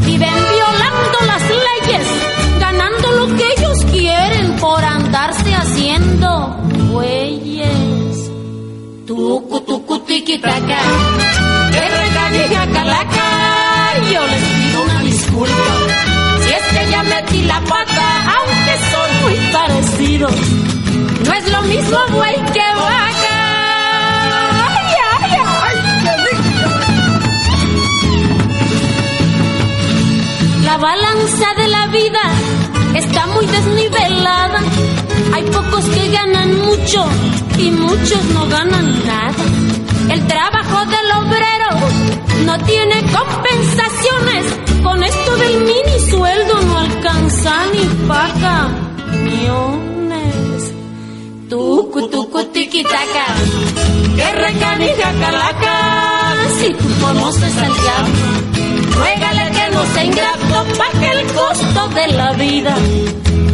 [0.06, 2.08] viven violando las leyes,
[2.60, 6.56] ganando lo que ellos quieren por andarse haciendo
[6.92, 8.32] güeyes.
[9.08, 10.80] Tucu, tucu, tiquitaca,
[11.72, 13.28] que regañe calaca,
[14.14, 15.64] yo les pido una disculpa.
[16.44, 20.34] Si es que ya metí la pata, aunque son muy parecidos,
[21.26, 23.52] no es lo mismo güey que vaca.
[30.64, 32.22] La balanza de la vida
[32.96, 34.60] está muy desnivelada.
[35.34, 37.06] Hay pocos que ganan mucho
[37.58, 39.44] y muchos no ganan nada.
[40.10, 41.70] El trabajo del obrero
[42.46, 44.46] no tiene compensaciones.
[44.84, 48.70] Con esto del mini sueldo no alcanza ni paga
[49.24, 49.91] millones.
[51.52, 53.26] Tucu, tucu, tiquitaca,
[54.16, 55.76] que recanija calaca.
[56.58, 58.20] Si tú conoces al diablo,
[58.96, 62.74] ruégale que no se ingrato para que el costo de la vida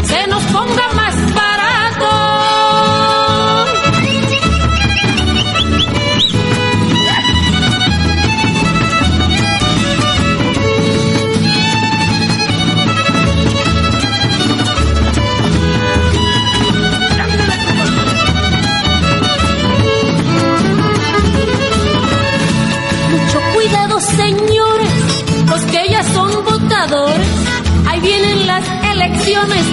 [0.03, 1.66] se nos ponga más barato.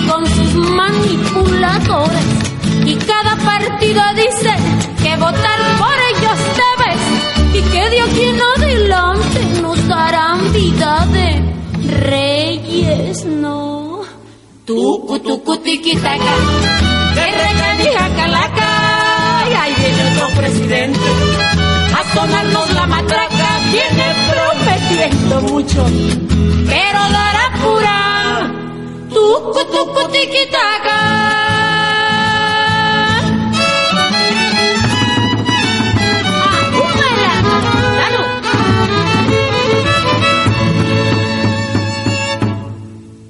[0.08, 2.24] con sus manipuladores.
[2.86, 4.54] Y cada partido dice
[5.02, 7.00] que votar por ellos debes
[7.54, 11.42] y que de aquí en adelante nos darán vida de
[11.88, 14.00] reyes, no.
[14.64, 16.34] Tucu, tucu, tiquitaca,
[17.14, 21.00] que regalija calaca, y ahí viene otro presidente.
[21.98, 25.84] A sonarnos la matraca, viene prometiendo mucho,
[26.66, 27.33] pero dará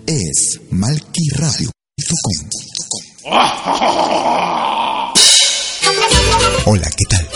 [0.07, 1.71] es malquiradio.com.
[6.67, 7.29] Hola, ¿qué tal?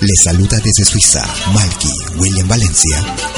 [0.00, 3.37] Les saluda desde Suiza Malky William Valencia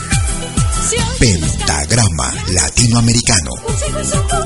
[1.19, 3.51] Pentagrama Latinoamericano.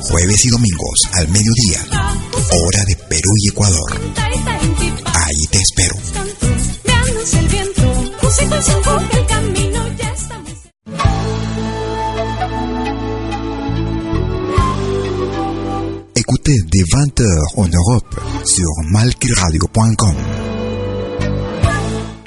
[0.09, 1.79] Jueves y domingos al mediodía.
[2.51, 4.01] Hora de Perú y Ecuador.
[5.13, 5.95] Ahí te espero.
[16.15, 20.15] Écoutez dès 20h en Europe sur malquiradio.com.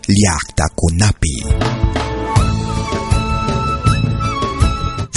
[0.08, 1.77] Liakta Kunapi.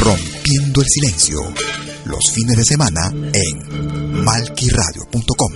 [0.00, 1.38] Rompiendo el Silencio.
[2.04, 3.00] Los fines de semana
[3.32, 5.52] en malquiradio.com.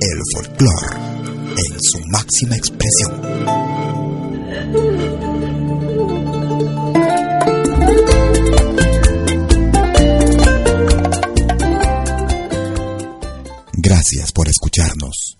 [0.00, 0.96] El folclore
[1.56, 3.20] en su máxima expresión.
[13.72, 15.38] Gracias por escucharnos.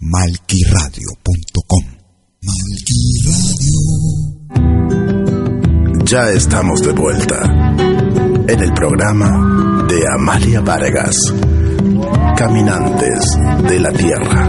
[0.00, 0.47] malquiradio.com.
[6.10, 11.14] Ya estamos de vuelta en el programa de Amalia Vargas,
[12.34, 13.36] Caminantes
[13.68, 14.48] de la Tierra.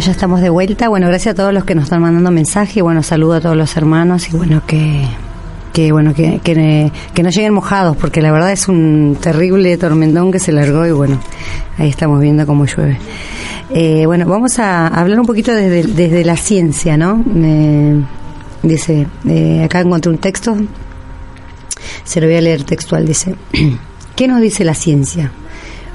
[0.00, 0.88] Ya estamos de vuelta.
[0.88, 2.82] Bueno, gracias a todos los que nos están mandando mensajes.
[2.82, 5.04] Bueno, saludo a todos los hermanos y bueno, que,
[5.74, 10.38] que bueno, que, que, no lleguen mojados, porque la verdad es un terrible tormentón que
[10.38, 11.20] se largó y bueno,
[11.76, 12.98] ahí estamos viendo cómo llueve.
[13.70, 17.16] Eh, bueno, vamos a hablar un poquito desde, desde la ciencia, ¿no?
[17.16, 18.02] Me
[18.62, 20.56] dice, eh, acá encontré un texto,
[22.04, 23.34] se lo voy a leer textual, dice,
[24.16, 25.30] ¿qué nos dice la ciencia?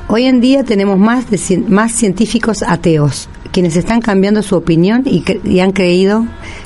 [0.08, 5.22] Hoy en día tenemos más, de, más científicos ateos, quienes están cambiando su opinión y,
[5.24, 6.26] cre- y han creído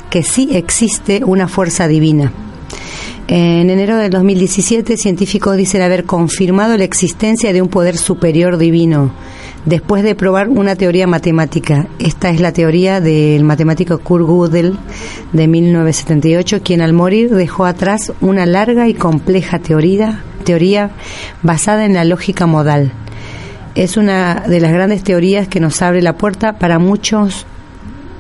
[0.10, 2.34] que sí existe una fuerza divina.
[3.28, 9.12] En enero del 2017, científicos dicen haber confirmado la existencia de un poder superior divino,
[9.66, 11.86] después de probar una teoría matemática.
[12.00, 14.76] Esta es la teoría del matemático Kurt Gödel
[15.32, 20.90] de 1978, quien al morir dejó atrás una larga y compleja teoría, teoría
[21.44, 22.92] basada en la lógica modal.
[23.76, 27.46] Es una de las grandes teorías que nos abre la puerta para muchos,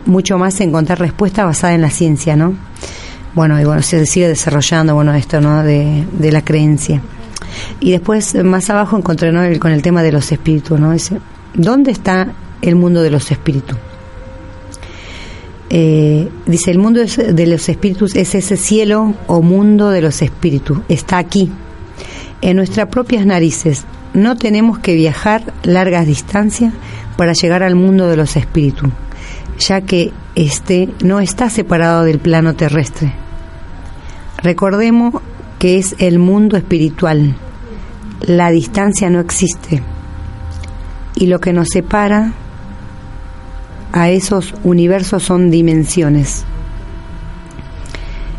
[0.05, 2.55] mucho más encontrar respuesta basada en la ciencia, ¿no?
[3.35, 5.63] bueno, y bueno, se sigue desarrollando, bueno, esto, ¿no?
[5.63, 7.01] De, de la creencia.
[7.79, 9.41] Y después, más abajo, encontré ¿no?
[9.59, 10.91] con el tema de los espíritus, ¿no?
[10.91, 11.19] Dice,
[11.53, 13.77] ¿dónde está el mundo de los espíritus?
[15.69, 20.79] Eh, dice, el mundo de los espíritus es ese cielo o mundo de los espíritus,
[20.89, 21.51] está aquí,
[22.41, 23.85] en nuestras propias narices.
[24.13, 26.73] No tenemos que viajar largas distancias
[27.17, 28.89] para llegar al mundo de los espíritus,
[29.59, 33.13] ya que este no está separado del plano terrestre.
[34.41, 35.15] Recordemos
[35.59, 37.35] que es el mundo espiritual.
[38.21, 39.83] La distancia no existe.
[41.15, 42.31] Y lo que nos separa
[43.91, 46.45] a esos universos son dimensiones.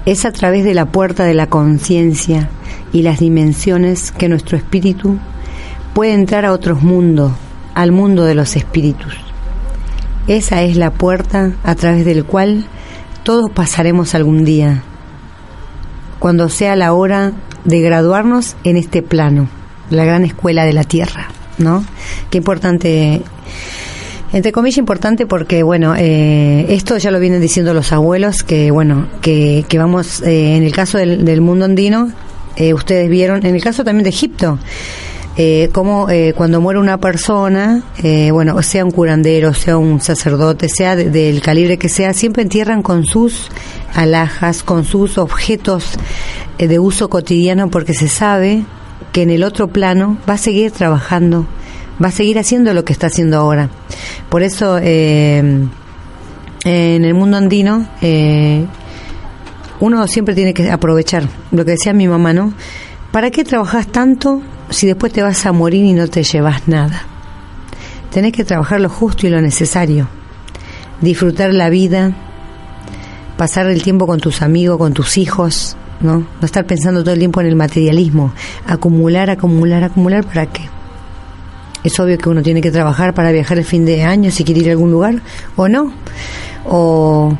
[0.06, 2.48] Es a través de la puerta de la conciencia
[2.92, 5.18] y las dimensiones que nuestro espíritu
[5.94, 7.32] puede entrar a otros mundos,
[7.74, 9.14] al mundo de los espíritus.
[10.26, 12.66] Esa es la puerta a través del cual
[13.22, 14.82] todos pasaremos algún día,
[16.18, 17.32] cuando sea la hora
[17.64, 19.48] de graduarnos en este plano,
[19.90, 21.28] la gran escuela de la tierra,
[21.58, 21.84] ¿no?
[22.30, 23.22] Qué importante
[24.32, 29.08] entre comillas importante porque, bueno, eh, esto ya lo vienen diciendo los abuelos, que, bueno,
[29.20, 32.12] que, que vamos, eh, en el caso del, del mundo andino,
[32.54, 34.58] eh, ustedes vieron, en el caso también de Egipto,
[35.42, 40.68] eh, como eh, cuando muere una persona, eh, bueno, sea un curandero, sea un sacerdote,
[40.68, 43.48] sea del calibre que sea, siempre entierran con sus
[43.94, 45.96] alhajas, con sus objetos
[46.58, 48.64] de uso cotidiano, porque se sabe
[49.12, 51.46] que en el otro plano va a seguir trabajando,
[52.04, 53.70] va a seguir haciendo lo que está haciendo ahora.
[54.28, 55.70] Por eso, en
[56.64, 57.88] el mundo andino,
[59.80, 62.52] uno siempre tiene que aprovechar lo que decía mi mamá, ¿no?
[63.10, 67.02] ¿Para qué trabajas tanto si después te vas a morir y no te llevas nada?
[68.10, 70.08] Tenés que trabajar lo justo y lo necesario.
[71.00, 72.12] Disfrutar la vida,
[73.36, 76.26] pasar el tiempo con tus amigos, con tus hijos, ¿no?
[76.40, 78.32] No estar pensando todo el tiempo en el materialismo.
[78.66, 80.68] Acumular, acumular, acumular, ¿para qué?
[81.82, 84.60] Es obvio que uno tiene que trabajar para viajar el fin de año si quiere
[84.60, 85.22] ir a algún lugar,
[85.56, 85.92] o no.
[86.66, 87.36] O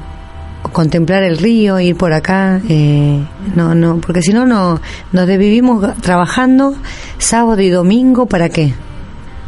[0.72, 4.80] contemplar el río, ir por acá, eh, no, no, porque si no, no,
[5.12, 6.74] nos desvivimos trabajando
[7.18, 8.74] sábado y domingo, ¿para qué?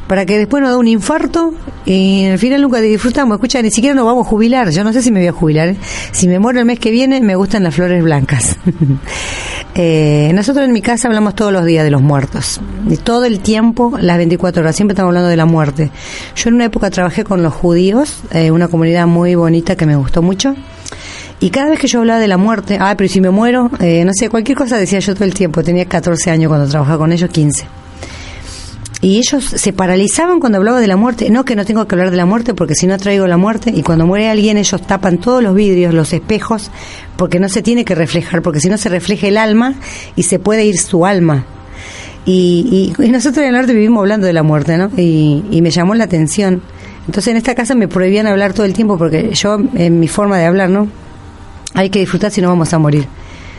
[0.09, 1.55] Para que después nos da un infarto
[1.87, 3.37] y al final nunca disfrutamos.
[3.37, 4.71] Escucha, ni siquiera nos vamos a jubilar.
[4.71, 5.69] Yo no sé si me voy a jubilar.
[5.69, 5.77] ¿eh?
[6.11, 8.57] Si me muero el mes que viene, me gustan las flores blancas.
[9.75, 12.61] eh, nosotros en mi casa hablamos todos los días de los muertos.
[12.91, 14.77] Y todo el tiempo, las 24 horas.
[14.77, 15.91] Siempre estamos hablando de la muerte.
[16.37, 19.97] Yo en una época trabajé con los judíos, eh, una comunidad muy bonita que me
[19.97, 20.55] gustó mucho.
[21.41, 24.05] Y cada vez que yo hablaba de la muerte, ah, pero si me muero, eh,
[24.05, 25.63] no sé, cualquier cosa decía yo todo el tiempo.
[25.63, 27.67] Tenía 14 años cuando trabajaba con ellos, 15.
[29.03, 31.29] Y ellos se paralizaban cuando hablaba de la muerte.
[31.29, 33.73] No que no tengo que hablar de la muerte porque si no traigo la muerte.
[33.75, 36.71] Y cuando muere alguien ellos tapan todos los vidrios, los espejos,
[37.17, 39.75] porque no se tiene que reflejar, porque si no se refleja el alma
[40.15, 41.45] y se puede ir su alma.
[42.25, 44.89] Y, y, nosotros en el norte vivimos hablando de la muerte, ¿no?
[44.97, 46.63] Y, y me llamó la atención.
[47.07, 50.39] Entonces en esta casa me prohibían hablar todo el tiempo porque yo, en mi forma
[50.39, 50.89] de hablar, ¿no?
[51.75, 53.07] hay que disfrutar si no vamos a morir.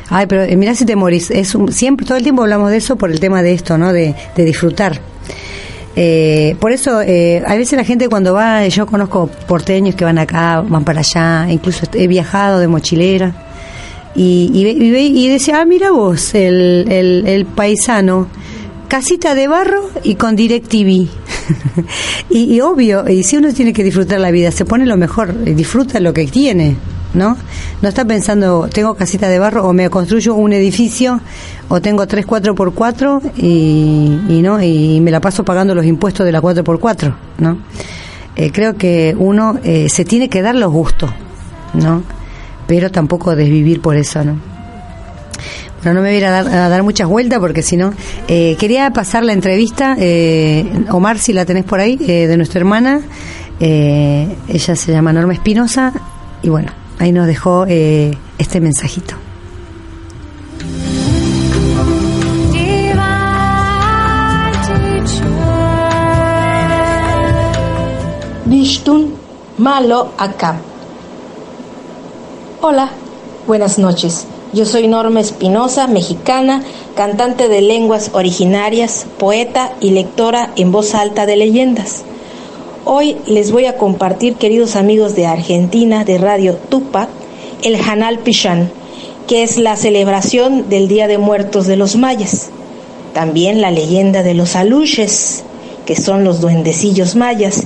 [0.10, 1.32] Ay, pero eh, mira si te morís.
[1.32, 3.94] Es siempre, todo el tiempo hablamos de eso por el tema de esto, ¿no?
[3.94, 5.00] De, de disfrutar.
[5.96, 10.18] Eh, por eso, eh, a veces la gente cuando va, yo conozco porteños que van
[10.18, 13.32] acá, van para allá, incluso he viajado de mochilera,
[14.16, 18.28] y, y, y, y decía, ah, mira vos, el, el, el paisano,
[18.88, 21.10] casita de barro y con DirecTV.
[22.30, 25.44] y, y obvio, y si uno tiene que disfrutar la vida, se pone lo mejor,
[25.44, 26.76] disfruta lo que tiene.
[27.14, 27.38] ¿no?
[27.82, 31.22] No está pensando, tengo casita de barro o me construyo un edificio
[31.70, 34.62] o tengo tres 4x4 y, y, ¿no?
[34.62, 37.58] y me la paso pagando los impuestos de la 4x4, ¿no?
[38.36, 41.12] Eh, creo que uno eh, se tiene que dar los gustos,
[41.74, 42.02] ¿no?
[42.66, 44.53] Pero tampoco desvivir por eso, ¿no?
[45.84, 47.94] Bueno, no me voy a dar, a dar muchas vueltas porque si no...
[48.28, 52.60] Eh, quería pasar la entrevista, eh, Omar, si la tenés por ahí, eh, de nuestra
[52.60, 53.02] hermana.
[53.60, 55.94] Eh, ella se llama Norma Espinosa
[56.42, 59.16] y bueno, ahí nos dejó eh, este mensajito.
[69.58, 70.56] Malo Akab.
[72.62, 72.90] Hola,
[73.46, 74.26] buenas noches.
[74.54, 76.62] Yo soy Norma Espinosa, mexicana,
[76.96, 82.04] cantante de lenguas originarias, poeta y lectora en voz alta de leyendas.
[82.86, 87.10] Hoy les voy a compartir, queridos amigos de Argentina, de Radio Tupac,
[87.64, 88.70] el Hanal Pichán,
[89.26, 92.52] que es la celebración del Día de Muertos de los mayas.
[93.16, 95.44] También la leyenda de los aluches,
[95.88, 97.64] que son los duendecillos mayas,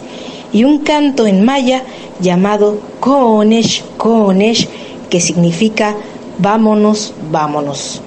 [0.53, 1.83] y un canto en maya
[2.21, 4.69] llamado Koonesh Koonesh,
[5.09, 5.97] que significa
[6.39, 8.01] vámonos, vámonos.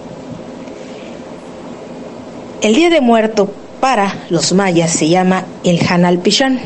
[2.62, 3.50] El Día de Muerto
[3.80, 6.60] para los mayas se llama el Hanal Pichán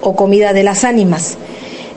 [0.00, 1.36] o comida de las ánimas.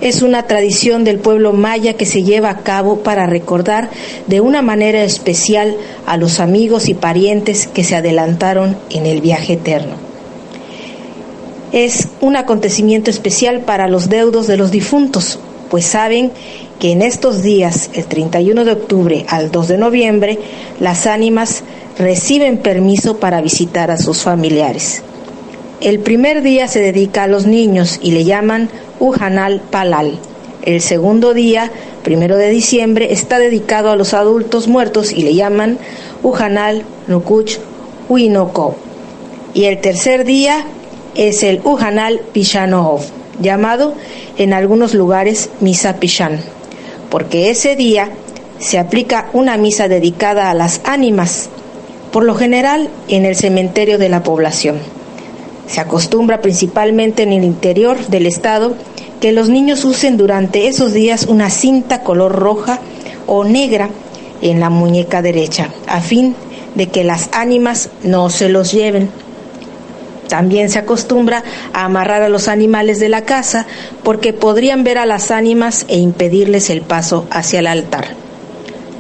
[0.02, 3.90] Es una tradición del pueblo maya que se lleva a cabo para recordar
[4.28, 9.54] de una manera especial a los amigos y parientes que se adelantaron en el viaje
[9.54, 9.96] eterno.
[11.72, 15.40] Es un acontecimiento especial para los deudos de los difuntos,
[15.70, 16.32] pues saben
[16.80, 20.40] que en estos días, el 31 de octubre al 2 de noviembre,
[20.80, 21.64] las ánimas
[21.98, 25.02] reciben permiso para visitar a sus familiares.
[25.82, 28.70] El primer día se dedica a los niños y le llaman
[29.00, 30.18] Ujanal Palal.
[30.64, 31.72] El segundo día,
[32.04, 35.78] primero de diciembre, está dedicado a los adultos muertos y le llaman
[36.24, 37.58] Ujanal Nukuch
[38.10, 38.76] Huinoko.
[39.54, 40.66] Y el tercer día
[41.16, 43.02] es el Ujanal Pishanov,
[43.42, 43.94] llamado
[44.38, 46.40] en algunos lugares Misa Pishan,
[47.10, 48.10] porque ese día
[48.60, 51.50] se aplica una misa dedicada a las ánimas,
[52.12, 54.80] por lo general en el cementerio de la población.
[55.68, 58.74] Se acostumbra principalmente en el interior del estado
[59.20, 62.80] que los niños usen durante esos días una cinta color roja
[63.26, 63.90] o negra
[64.42, 66.36] en la muñeca derecha, a fin
[66.76, 69.10] de que las ánimas no se los lleven.
[70.28, 73.66] También se acostumbra a amarrar a los animales de la casa
[74.04, 78.16] porque podrían ver a las ánimas e impedirles el paso hacia el altar.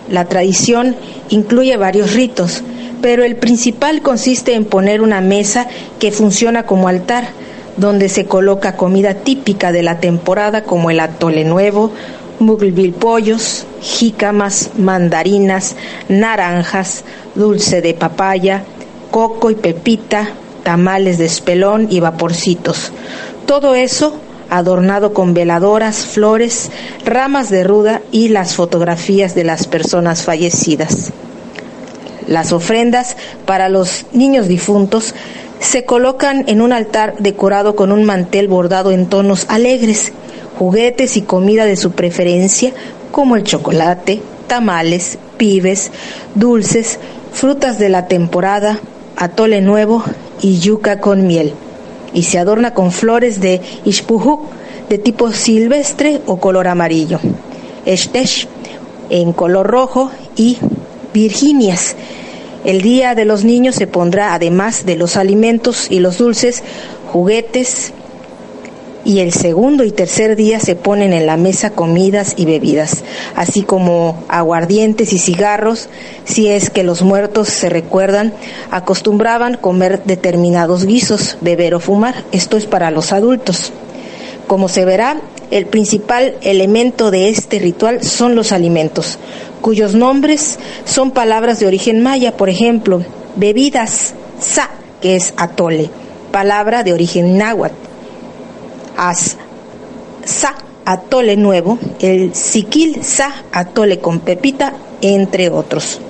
[0.09, 0.95] La tradición
[1.29, 2.63] incluye varios ritos,
[3.01, 5.67] pero el principal consiste en poner una mesa
[5.99, 7.29] que funciona como altar,
[7.75, 11.91] donde se coloca comida típica de la temporada como el atole nuevo,
[12.39, 15.75] mugbil pollos, jícamas, mandarinas,
[16.07, 17.03] naranjas,
[17.35, 18.63] dulce de papaya,
[19.11, 20.29] coco y pepita,
[20.67, 22.91] tamales de espelón y vaporcitos.
[23.45, 26.71] Todo eso adornado con veladoras, flores,
[27.05, 31.13] ramas de ruda y las fotografías de las personas fallecidas.
[32.27, 33.15] Las ofrendas
[33.45, 35.15] para los niños difuntos
[35.61, 40.11] se colocan en un altar decorado con un mantel bordado en tonos alegres,
[40.59, 42.73] juguetes y comida de su preferencia
[43.13, 45.91] como el chocolate, tamales, pibes,
[46.35, 46.99] dulces,
[47.31, 48.81] frutas de la temporada,
[49.17, 50.03] atole nuevo
[50.41, 51.53] y yuca con miel.
[52.13, 54.41] Y se adorna con flores de ishpujuk
[54.89, 57.19] de tipo silvestre o color amarillo,
[57.85, 58.47] estesh
[59.09, 60.57] en color rojo y
[61.13, 61.95] Virginias.
[62.63, 66.63] El Día de los Niños se pondrá, además de los alimentos y los dulces,
[67.11, 67.93] juguetes,
[69.05, 73.03] y el segundo y tercer día se ponen en la mesa comidas y bebidas,
[73.35, 75.89] así como aguardientes y cigarros,
[76.25, 78.33] si es que los muertos se recuerdan,
[78.71, 83.71] acostumbraban comer determinados guisos, beber o fumar, esto es para los adultos.
[84.47, 85.17] Como se verá,
[85.51, 89.19] el principal elemento de este ritual son los alimentos,
[89.61, 93.03] cuyos nombres son palabras de origen maya, por ejemplo,
[93.35, 94.69] bebidas, sa,
[95.01, 95.89] que es atole,
[96.31, 97.86] palabra de origen náhuatl,
[100.25, 106.01] sa, atole nuevo, el siquil, sa, atole con pepita, entre otros.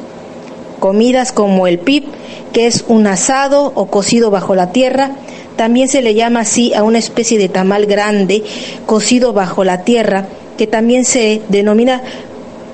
[0.80, 2.06] Comidas como el pip,
[2.54, 5.12] que es un asado o cocido bajo la tierra,
[5.56, 8.44] también se le llama así a una especie de tamal grande
[8.86, 10.28] cocido bajo la tierra,
[10.58, 12.04] que también se denomina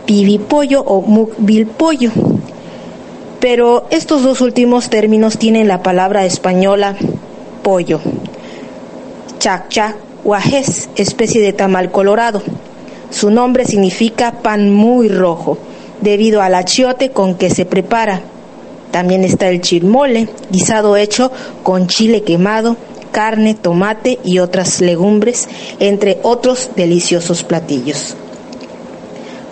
[0.05, 2.11] pibipollo o mukbilpollo.
[3.39, 6.95] Pero estos dos últimos términos tienen la palabra española
[7.61, 7.99] pollo.
[9.43, 12.41] Chaccha guajes, especie de tamal colorado.
[13.09, 15.57] Su nombre significa pan muy rojo,
[15.99, 18.21] debido al achiote con que se prepara.
[18.91, 21.29] También está el chirmole, guisado hecho
[21.61, 22.77] con chile quemado,
[23.11, 28.15] carne, tomate y otras legumbres, entre otros deliciosos platillos.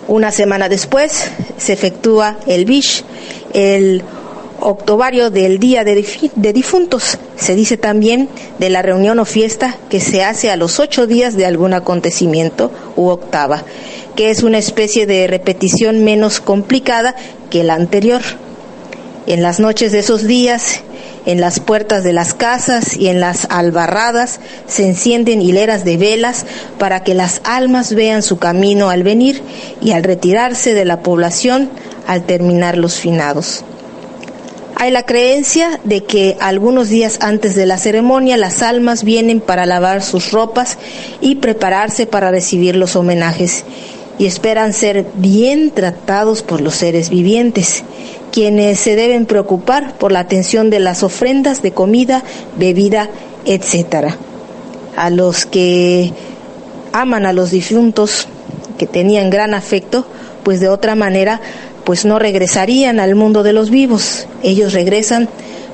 [0.08, 3.04] Una semana después se efectúa el Bish,
[3.52, 4.02] el
[4.62, 6.02] octobario del Día de,
[6.54, 7.18] Difuntos.
[7.42, 8.28] Se dice también
[8.60, 12.70] de la reunión o fiesta que se hace a los ocho días de algún acontecimiento
[12.94, 13.64] u octava,
[14.14, 17.16] que es una especie de repetición menos complicada
[17.50, 18.22] que la anterior.
[19.26, 20.82] En las noches de esos días,
[21.26, 24.38] en las puertas de las casas y en las albarradas
[24.68, 26.46] se encienden hileras de velas
[26.78, 29.42] para que las almas vean su camino al venir
[29.80, 31.70] y al retirarse de la población
[32.06, 33.64] al terminar los finados.
[34.82, 39.64] Hay la creencia de que algunos días antes de la ceremonia las almas vienen para
[39.64, 40.76] lavar sus ropas
[41.20, 43.62] y prepararse para recibir los homenajes
[44.18, 47.84] y esperan ser bien tratados por los seres vivientes
[48.32, 52.24] quienes se deben preocupar por la atención de las ofrendas de comida,
[52.58, 53.08] bebida,
[53.44, 54.16] etcétera.
[54.96, 56.12] A los que
[56.92, 58.26] aman a los difuntos,
[58.78, 60.04] que tenían gran afecto,
[60.42, 61.40] pues de otra manera
[61.84, 64.26] pues no regresarían al mundo de los vivos.
[64.42, 65.28] Ellos regresan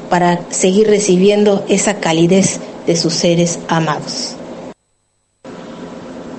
[0.09, 4.37] para seguir recibiendo esa calidez de sus seres amados.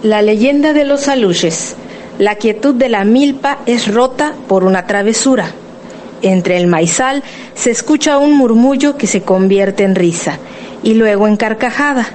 [0.04, 1.76] La leyenda de los aluches.
[2.18, 5.52] La quietud de la milpa es rota por una travesura.
[6.22, 7.24] Entre el maizal
[7.56, 10.38] se escucha un murmullo que se convierte en risa
[10.84, 12.08] y luego en carcajada.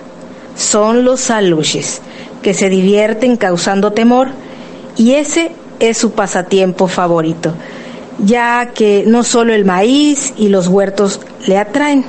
[0.57, 2.01] Son los aluches,
[2.43, 4.29] que se divierten causando temor
[4.97, 5.53] y ese
[5.89, 7.53] es su pasatiempo favorito,
[8.19, 12.05] ya que no solo el maíz y los huertos le atraen,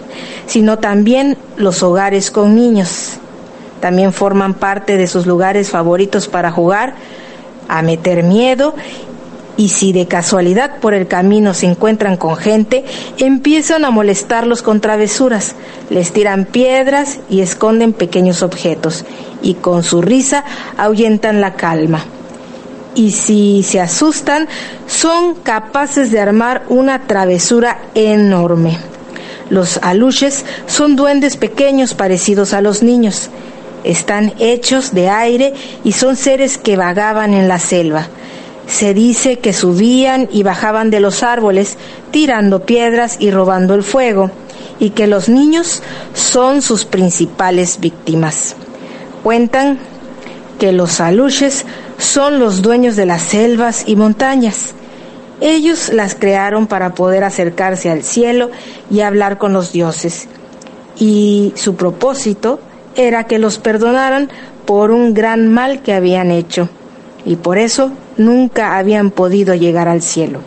[0.45, 3.13] sino también los hogares con niños.
[3.81, 6.95] También forman parte de sus lugares favoritos para jugar,
[7.67, 8.75] a meter miedo
[9.57, 12.83] y si de casualidad por el camino se encuentran con gente,
[13.17, 15.55] empiezan a molestarlos con travesuras,
[15.89, 19.05] les tiran piedras y esconden pequeños objetos,
[19.41, 20.43] y con su risa
[20.77, 22.03] ahuyentan la calma.
[22.95, 24.47] Y si se asustan,
[24.87, 28.77] son capaces de armar una travesura enorme.
[29.49, 33.29] Los aluches son duendes pequeños parecidos a los niños.
[33.83, 38.07] Están hechos de aire y son seres que vagaban en la selva.
[38.65, 41.77] Se dice que subían y bajaban de los árboles
[42.09, 44.31] tirando piedras y robando el fuego,
[44.79, 45.83] y que los niños
[46.15, 48.55] son sus principales víctimas.
[49.21, 49.77] Cuentan
[50.57, 51.65] que los aluches
[51.97, 54.73] son los dueños de las selvas y montañas.
[55.41, 58.51] Ellos las crearon para poder acercarse al cielo
[58.89, 60.27] y hablar con los dioses.
[60.97, 62.59] Y su propósito
[62.95, 64.29] era que los perdonaran
[64.65, 66.69] por un gran mal que habían hecho.
[67.25, 70.39] Y por eso nunca habían podido llegar al cielo.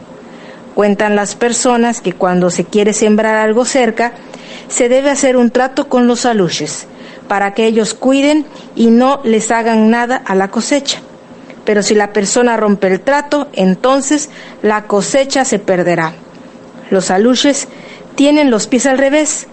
[0.74, 4.12] Cuentan las personas que cuando se quiere sembrar algo cerca,
[4.68, 6.86] se debe hacer un trato con los aluches,
[7.26, 8.46] para que ellos cuiden
[8.76, 11.00] y no les hagan nada a la cosecha.
[11.68, 14.30] Pero si la persona rompe el trato, entonces
[14.62, 16.14] la cosecha se perderá.
[16.88, 17.68] Los aluches
[18.14, 19.48] tienen los pies al revés,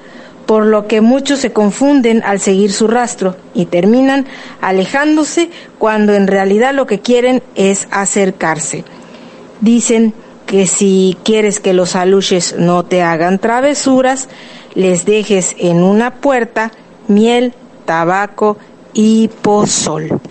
[0.46, 4.28] por lo que muchos se confunden al seguir su rastro y terminan
[4.62, 8.86] alejándose cuando en realidad lo que quieren es acercarse.
[9.60, 10.14] Dicen
[10.46, 14.30] que si quieres que los aluches no te hagan travesuras,
[14.74, 16.72] les dejes en una puerta
[17.10, 17.54] miel,
[17.84, 18.56] tabaco
[18.94, 20.22] y pozol.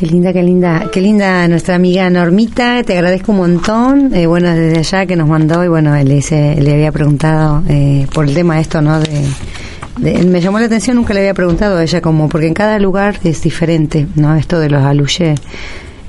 [0.00, 4.14] Qué linda, qué linda, qué linda nuestra amiga Normita, te agradezco un montón.
[4.14, 8.06] Eh, bueno, desde allá que nos mandó y bueno, le, dice, le había preguntado eh,
[8.14, 8.98] por el tema esto, ¿no?
[8.98, 12.78] De, me llamó la atención, nunca le había preguntado a ella como, porque en cada
[12.78, 14.34] lugar es diferente, ¿no?
[14.36, 15.34] Esto de los aluye,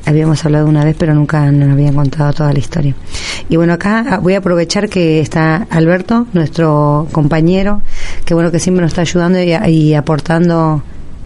[0.05, 2.95] habíamos hablado una vez, pero nunca nos habían contado toda la historia.
[3.49, 7.81] Y bueno, acá voy a aprovechar que está Alberto, nuestro compañero,
[8.23, 10.81] que bueno, que siempre nos está ayudando y aportando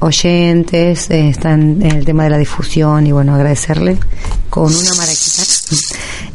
[0.05, 3.97] oyentes, eh, están en el tema de la difusión y bueno, agradecerle
[4.49, 5.43] con una maraquita.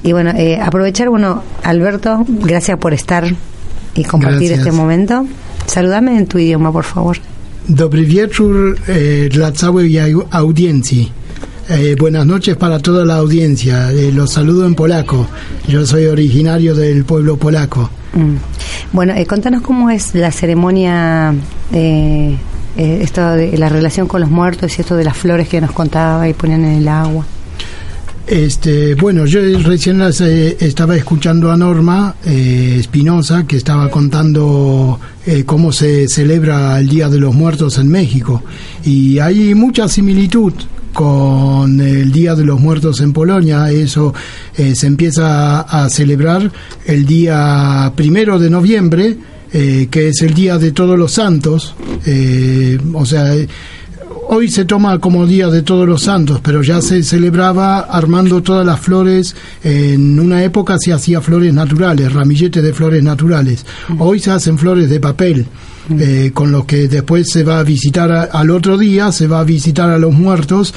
[0.03, 3.25] Y bueno, eh, aprovechar, bueno, Alberto, gracias por estar
[3.95, 5.27] y compartir este momento.
[5.66, 7.18] Saludame en tu idioma, por favor.
[7.68, 9.97] Dobry wieczór eh, dla całej
[10.31, 11.09] audiencia.
[11.73, 13.93] Eh, buenas noches para toda la audiencia.
[13.93, 15.29] Eh, los saludo en polaco.
[15.68, 17.89] Yo soy originario del pueblo polaco.
[18.12, 18.35] Mm.
[18.93, 21.33] Bueno, eh, contanos cómo es la ceremonia
[22.77, 25.61] eh, eh, esto de la relación con los muertos y esto de las flores que
[25.61, 27.25] nos contaba y ponían en el agua.
[28.27, 35.01] Este, bueno, yo recién eh, estaba escuchando a Norma eh, Espinosa que estaba contando
[35.47, 38.43] cómo se celebra el Día de los Muertos en México
[38.85, 40.53] y hay mucha similitud
[40.93, 43.71] con el Día de los Muertos en Polonia.
[43.71, 44.12] Eso
[44.55, 46.51] se empieza a celebrar
[46.85, 49.18] el día primero de noviembre
[49.53, 51.75] eh, que es el Día de Todos los Santos,
[52.07, 53.35] eh, o sea,
[54.29, 58.65] hoy se toma como Día de Todos los Santos, pero ya se celebraba armando todas
[58.65, 59.35] las flores,
[59.65, 63.67] en una época se hacía flores naturales, ramilletes de flores naturales,
[63.99, 65.47] hoy se hacen flores de papel.
[65.99, 69.45] Eh, con los que después se va a visitar al otro día, se va a
[69.45, 70.73] visitar a los muertos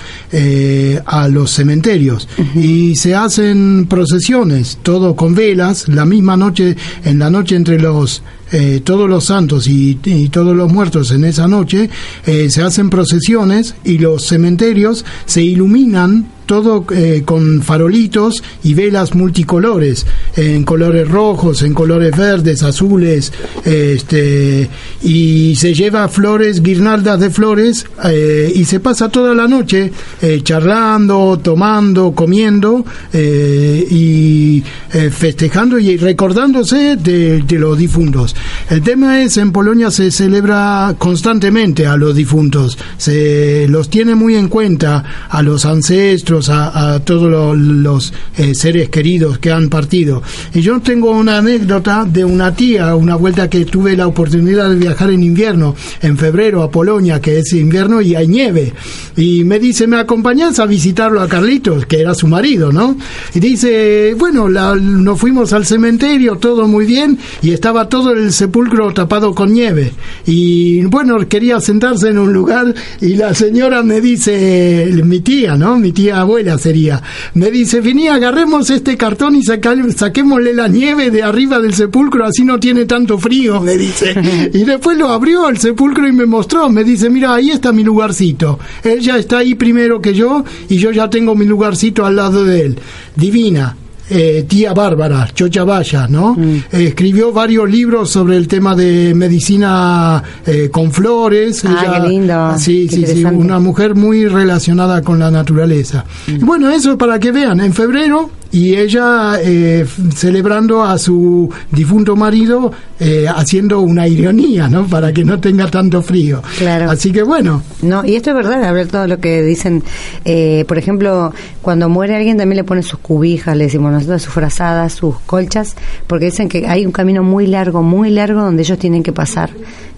[1.06, 7.30] a los cementerios y se hacen procesiones, todo con velas, la misma noche, en la
[7.30, 9.95] noche entre los eh, todos los santos y,
[10.32, 11.89] todos los muertos en esa noche,
[12.26, 19.16] eh, se hacen procesiones y los cementerios se iluminan todo eh, con farolitos y velas
[19.16, 23.32] multicolores, en colores rojos, en colores verdes, azules,
[23.66, 24.70] este,
[25.01, 29.91] y se lleva flores, guirnaldas de flores, eh, y se pasa toda la noche
[30.22, 34.64] eh, charlando, tomando, comiendo, y
[35.12, 38.36] festejando y recordándose de, los difuntos.
[38.70, 44.36] El tema es, en Polonia se celebra constantemente a los difuntos, se los tiene muy
[44.36, 50.22] en cuenta a los ancestros, a, todos los, eh, seres queridos que han partido.
[50.54, 54.76] Y yo tengo una anécdota de una tía, una vuelta que tuve la oportunidad de
[54.76, 58.74] viajar en invierno, en febrero a Polonia, que es invierno y hay nieve.
[59.16, 62.98] Y me dice, ¿me acompañas a visitarlo a Carlitos, que era su marido, ¿no?
[63.34, 68.94] Y dice, bueno, nos fuimos al cementerio, todo muy bien, y estaba todo el sepulcro
[68.94, 69.92] tapado con nieve.
[70.26, 75.78] Y bueno, quería sentarse en un lugar y la señora me dice, mi tía, ¿no?
[75.78, 77.02] Mi tía abuela sería,
[77.34, 82.44] me dice, vení, agarremos este cartón y saquémosle la nieve de arriba del sepulcro, así
[82.44, 84.14] no tiene tanto frío, me dice.
[84.54, 87.84] Y después lo abrió el sepulcro y me mostró, me dice, mira, ahí está mi
[87.84, 88.60] lugarcito.
[88.84, 92.44] Él ya está ahí primero que yo y yo ya tengo mi lugarcito al lado
[92.46, 92.80] de él.
[93.16, 93.76] Divina.
[94.16, 96.36] Eh, tía Bárbara, Chocha Vaya, ¿no?
[96.36, 96.55] Mm.
[96.72, 101.66] Eh, escribió varios libros sobre el tema de medicina eh, con flores.
[101.66, 102.53] Ah, qué lindo.
[102.59, 106.05] Sí, sí, sí, una mujer muy relacionada con la naturaleza.
[106.28, 106.45] Mm.
[106.45, 109.84] Bueno, eso para que vean, en febrero y ella eh,
[110.16, 114.86] celebrando a su difunto marido eh, haciendo una ironía, ¿no?
[114.86, 116.39] Para que no tenga tanto frío.
[116.60, 116.91] Claro.
[116.91, 117.64] Así que bueno.
[117.82, 119.84] No, y esto es verdad, a ver todo lo que dicen,
[120.24, 121.34] eh, por ejemplo,
[121.64, 125.76] cuando muere alguien también le pone sus cubijas, le decimos nosotros, sus frazadas, sus colchas,
[126.06, 129.49] porque dicen que hay un camino muy largo, muy largo donde ellos tienen que pasar.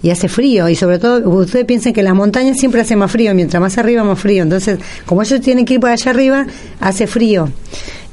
[0.02, 3.34] Y hace frío, y sobre todo, ustedes piensen que las montañas siempre hace más frío,
[3.34, 4.42] mientras más arriba, más frío.
[4.42, 6.46] Entonces, como ellos tienen que ir para allá arriba,
[6.80, 7.50] hace frío.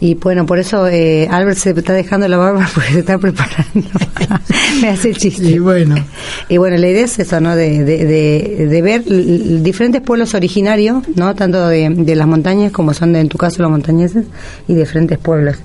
[0.04, 3.64] Y bueno, por eso eh, Albert se está dejando la barba porque se está preparando.
[4.82, 5.46] Me hace el chiste.
[5.46, 5.96] Y bueno.
[6.50, 7.56] Y bueno, la idea es eso, ¿no?
[7.56, 11.34] De, de, de, ver diferentes pueblos originarios, ¿no?
[11.36, 14.26] Tanto de, las montañas como son, en tu caso, los montañeses
[14.68, 15.56] y diferentes pueblos.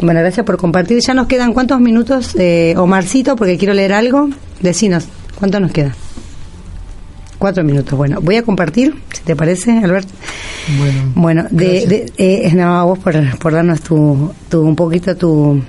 [0.00, 1.00] Bueno, gracias por compartir.
[1.06, 4.30] Ya nos quedan cuántos minutos, eh, Omarcito, porque quiero leer algo.
[4.62, 5.04] Decinos,
[5.38, 5.94] ¿cuánto nos queda?
[7.38, 7.96] Cuatro minutos.
[7.98, 10.08] Bueno, voy a compartir, si te parece, Albert.
[10.78, 15.62] Bueno, bueno de, eh, no, vos por, por darnos tu, tu, un poquito tu,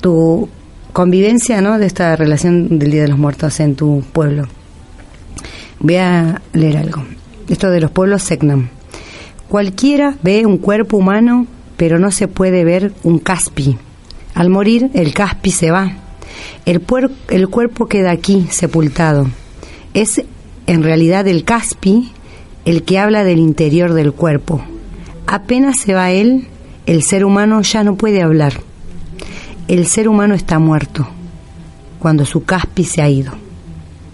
[0.00, 0.48] tu
[0.92, 1.78] convivencia, ¿no?
[1.78, 4.48] De esta relación del Día de los Muertos en tu pueblo.
[5.78, 7.04] Voy a leer algo.
[7.48, 8.68] Esto de los pueblos Segnam.
[9.48, 11.46] Cualquiera ve un cuerpo humano,
[11.76, 13.76] pero no se puede ver un caspi.
[14.34, 15.92] Al morir, el caspi se va.
[16.64, 16.82] El,
[17.28, 19.28] el cuerpo queda aquí, sepultado.
[19.92, 20.22] Es
[20.66, 22.12] en realidad el caspi
[22.64, 24.62] el que habla del interior del cuerpo.
[25.26, 26.48] Apenas se va él,
[26.86, 28.54] el ser humano ya no puede hablar.
[29.68, 31.08] El ser humano está muerto
[31.98, 33.32] cuando su caspi se ha ido.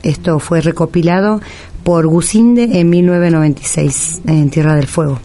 [0.02, 1.40] Esto fue recopilado
[1.82, 5.18] por Gusinde en 1996 en Tierra del Fuego.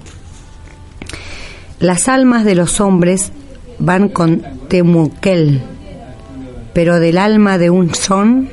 [1.80, 3.32] Las almas de los hombres
[3.80, 5.62] van con Temuquel,
[6.74, 8.50] pero del alma de un son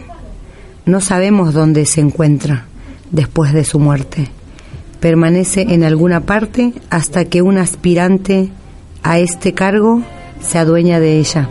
[0.90, 2.66] no sabemos dónde se encuentra
[3.10, 4.28] después de su muerte.
[5.00, 8.50] Permanece en alguna parte hasta que un aspirante
[9.02, 10.02] a este cargo
[10.40, 11.48] se adueña de ella.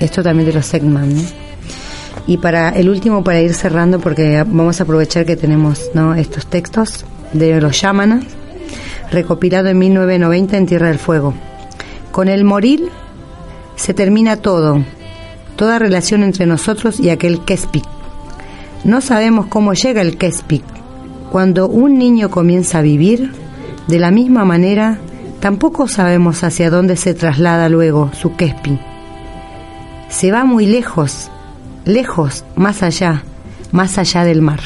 [0.00, 1.14] Esto también de los Segman.
[2.26, 7.04] Y para el último, para ir cerrando, porque vamos a aprovechar que tenemos estos textos
[7.32, 8.24] de los Yamanas,
[9.10, 11.34] recopilado en 1990 en Tierra del Fuego.
[12.12, 12.88] Con el morir
[13.76, 14.82] se termina todo,
[15.56, 17.84] toda relación entre nosotros y aquel Kespik,
[18.84, 20.64] no sabemos cómo llega el Kespik.
[21.32, 23.32] Cuando un niño comienza a vivir,
[23.88, 24.98] de la misma manera,
[25.40, 28.78] tampoco sabemos hacia dónde se traslada luego su Kespik.
[30.08, 31.30] Se va muy lejos,
[31.84, 33.24] lejos, más allá,
[33.72, 34.60] más allá del mar.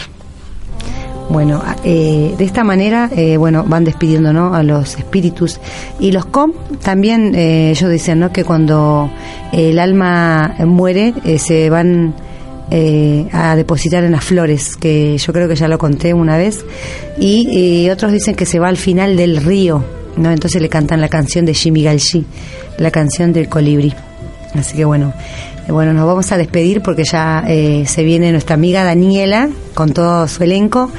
[1.30, 4.54] Bueno, eh, de esta manera, eh, bueno, van despidiendo ¿no?
[4.54, 5.60] a los espíritus.
[6.00, 6.52] Y los com
[6.82, 8.32] también, eh, ellos dicen ¿no?
[8.32, 9.10] que cuando
[9.52, 12.14] el alma muere, se van
[12.70, 16.64] eh, a depositar en las flores, que yo creo que ya lo conté una vez,
[17.18, 19.82] y, otros dicen que se va al final del río,
[20.16, 20.30] ¿no?
[20.30, 22.24] Entonces le cantan la canción de Jimmy Galchi,
[22.78, 23.94] la canción del colibrí.
[24.54, 28.54] Así que bueno, eh, bueno, nos vamos a despedir porque ya eh, se viene nuestra
[28.54, 30.90] amiga Daniela con todo su elenco.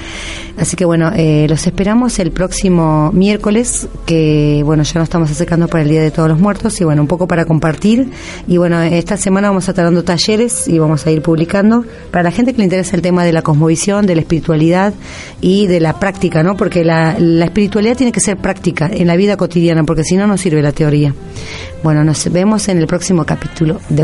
[0.57, 5.69] Así que bueno, eh, los esperamos el próximo miércoles, que bueno, ya nos estamos acercando
[5.69, 8.09] para el Día de Todos los Muertos y bueno, un poco para compartir.
[8.45, 12.23] Y bueno, esta semana vamos a estar dando talleres y vamos a ir publicando para
[12.23, 14.93] la gente que le interesa el tema de la cosmovisión, de la espiritualidad
[15.39, 16.57] y de la práctica, ¿no?
[16.57, 20.27] Porque la, la espiritualidad tiene que ser práctica en la vida cotidiana, porque si no,
[20.27, 21.13] no sirve la teoría.
[21.83, 24.03] Bueno, nos vemos en el próximo capítulo de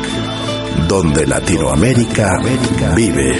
[0.87, 2.39] donde Latinoamérica
[2.95, 3.37] vive.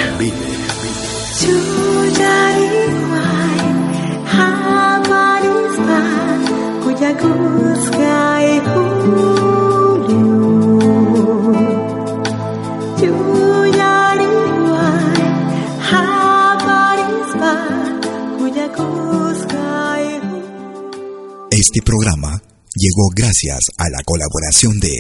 [21.52, 22.42] Este programa
[22.76, 24.92] llegó gracias a la colaboración de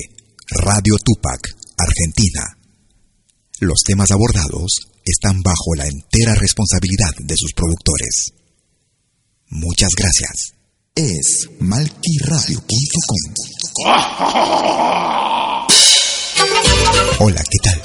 [0.49, 2.57] Radio Tupac, Argentina.
[3.59, 8.33] Los temas abordados están bajo la entera responsabilidad de sus productores.
[9.49, 10.53] Muchas gracias.
[10.95, 13.33] Es malquiradio.com.
[17.19, 17.81] Hola, ¿qué tal?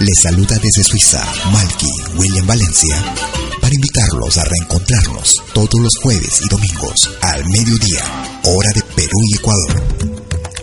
[0.00, 1.22] Les saluda desde Suiza
[1.52, 2.96] Malky William Valencia
[3.60, 8.02] para invitarlos a reencontrarnos todos los jueves y domingos al mediodía,
[8.44, 10.09] hora de Perú y Ecuador,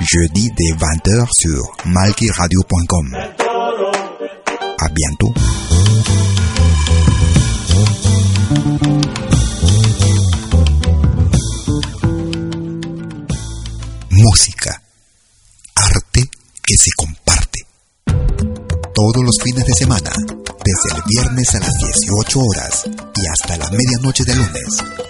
[0.00, 3.16] jeudi dès 20h sur malkiradio.com.
[4.78, 5.34] À bientôt.
[14.20, 14.82] música,
[15.74, 16.20] arte
[16.62, 17.66] que se comparte.
[18.94, 22.84] Todos los fines de semana, desde el viernes a las 18 horas
[23.16, 25.09] y hasta la medianoche de lunes.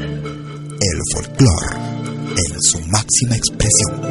[0.83, 1.77] El folclore
[2.35, 4.01] en su máxima expresión.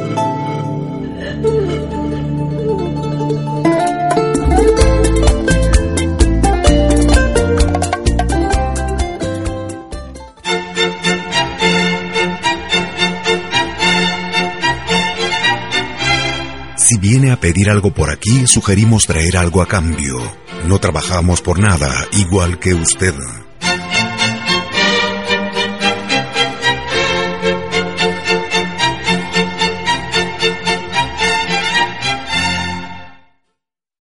[16.77, 20.19] Si viene a pedir algo por aquí, sugerimos traer algo a cambio.
[20.67, 23.13] No trabajamos por nada, igual que usted.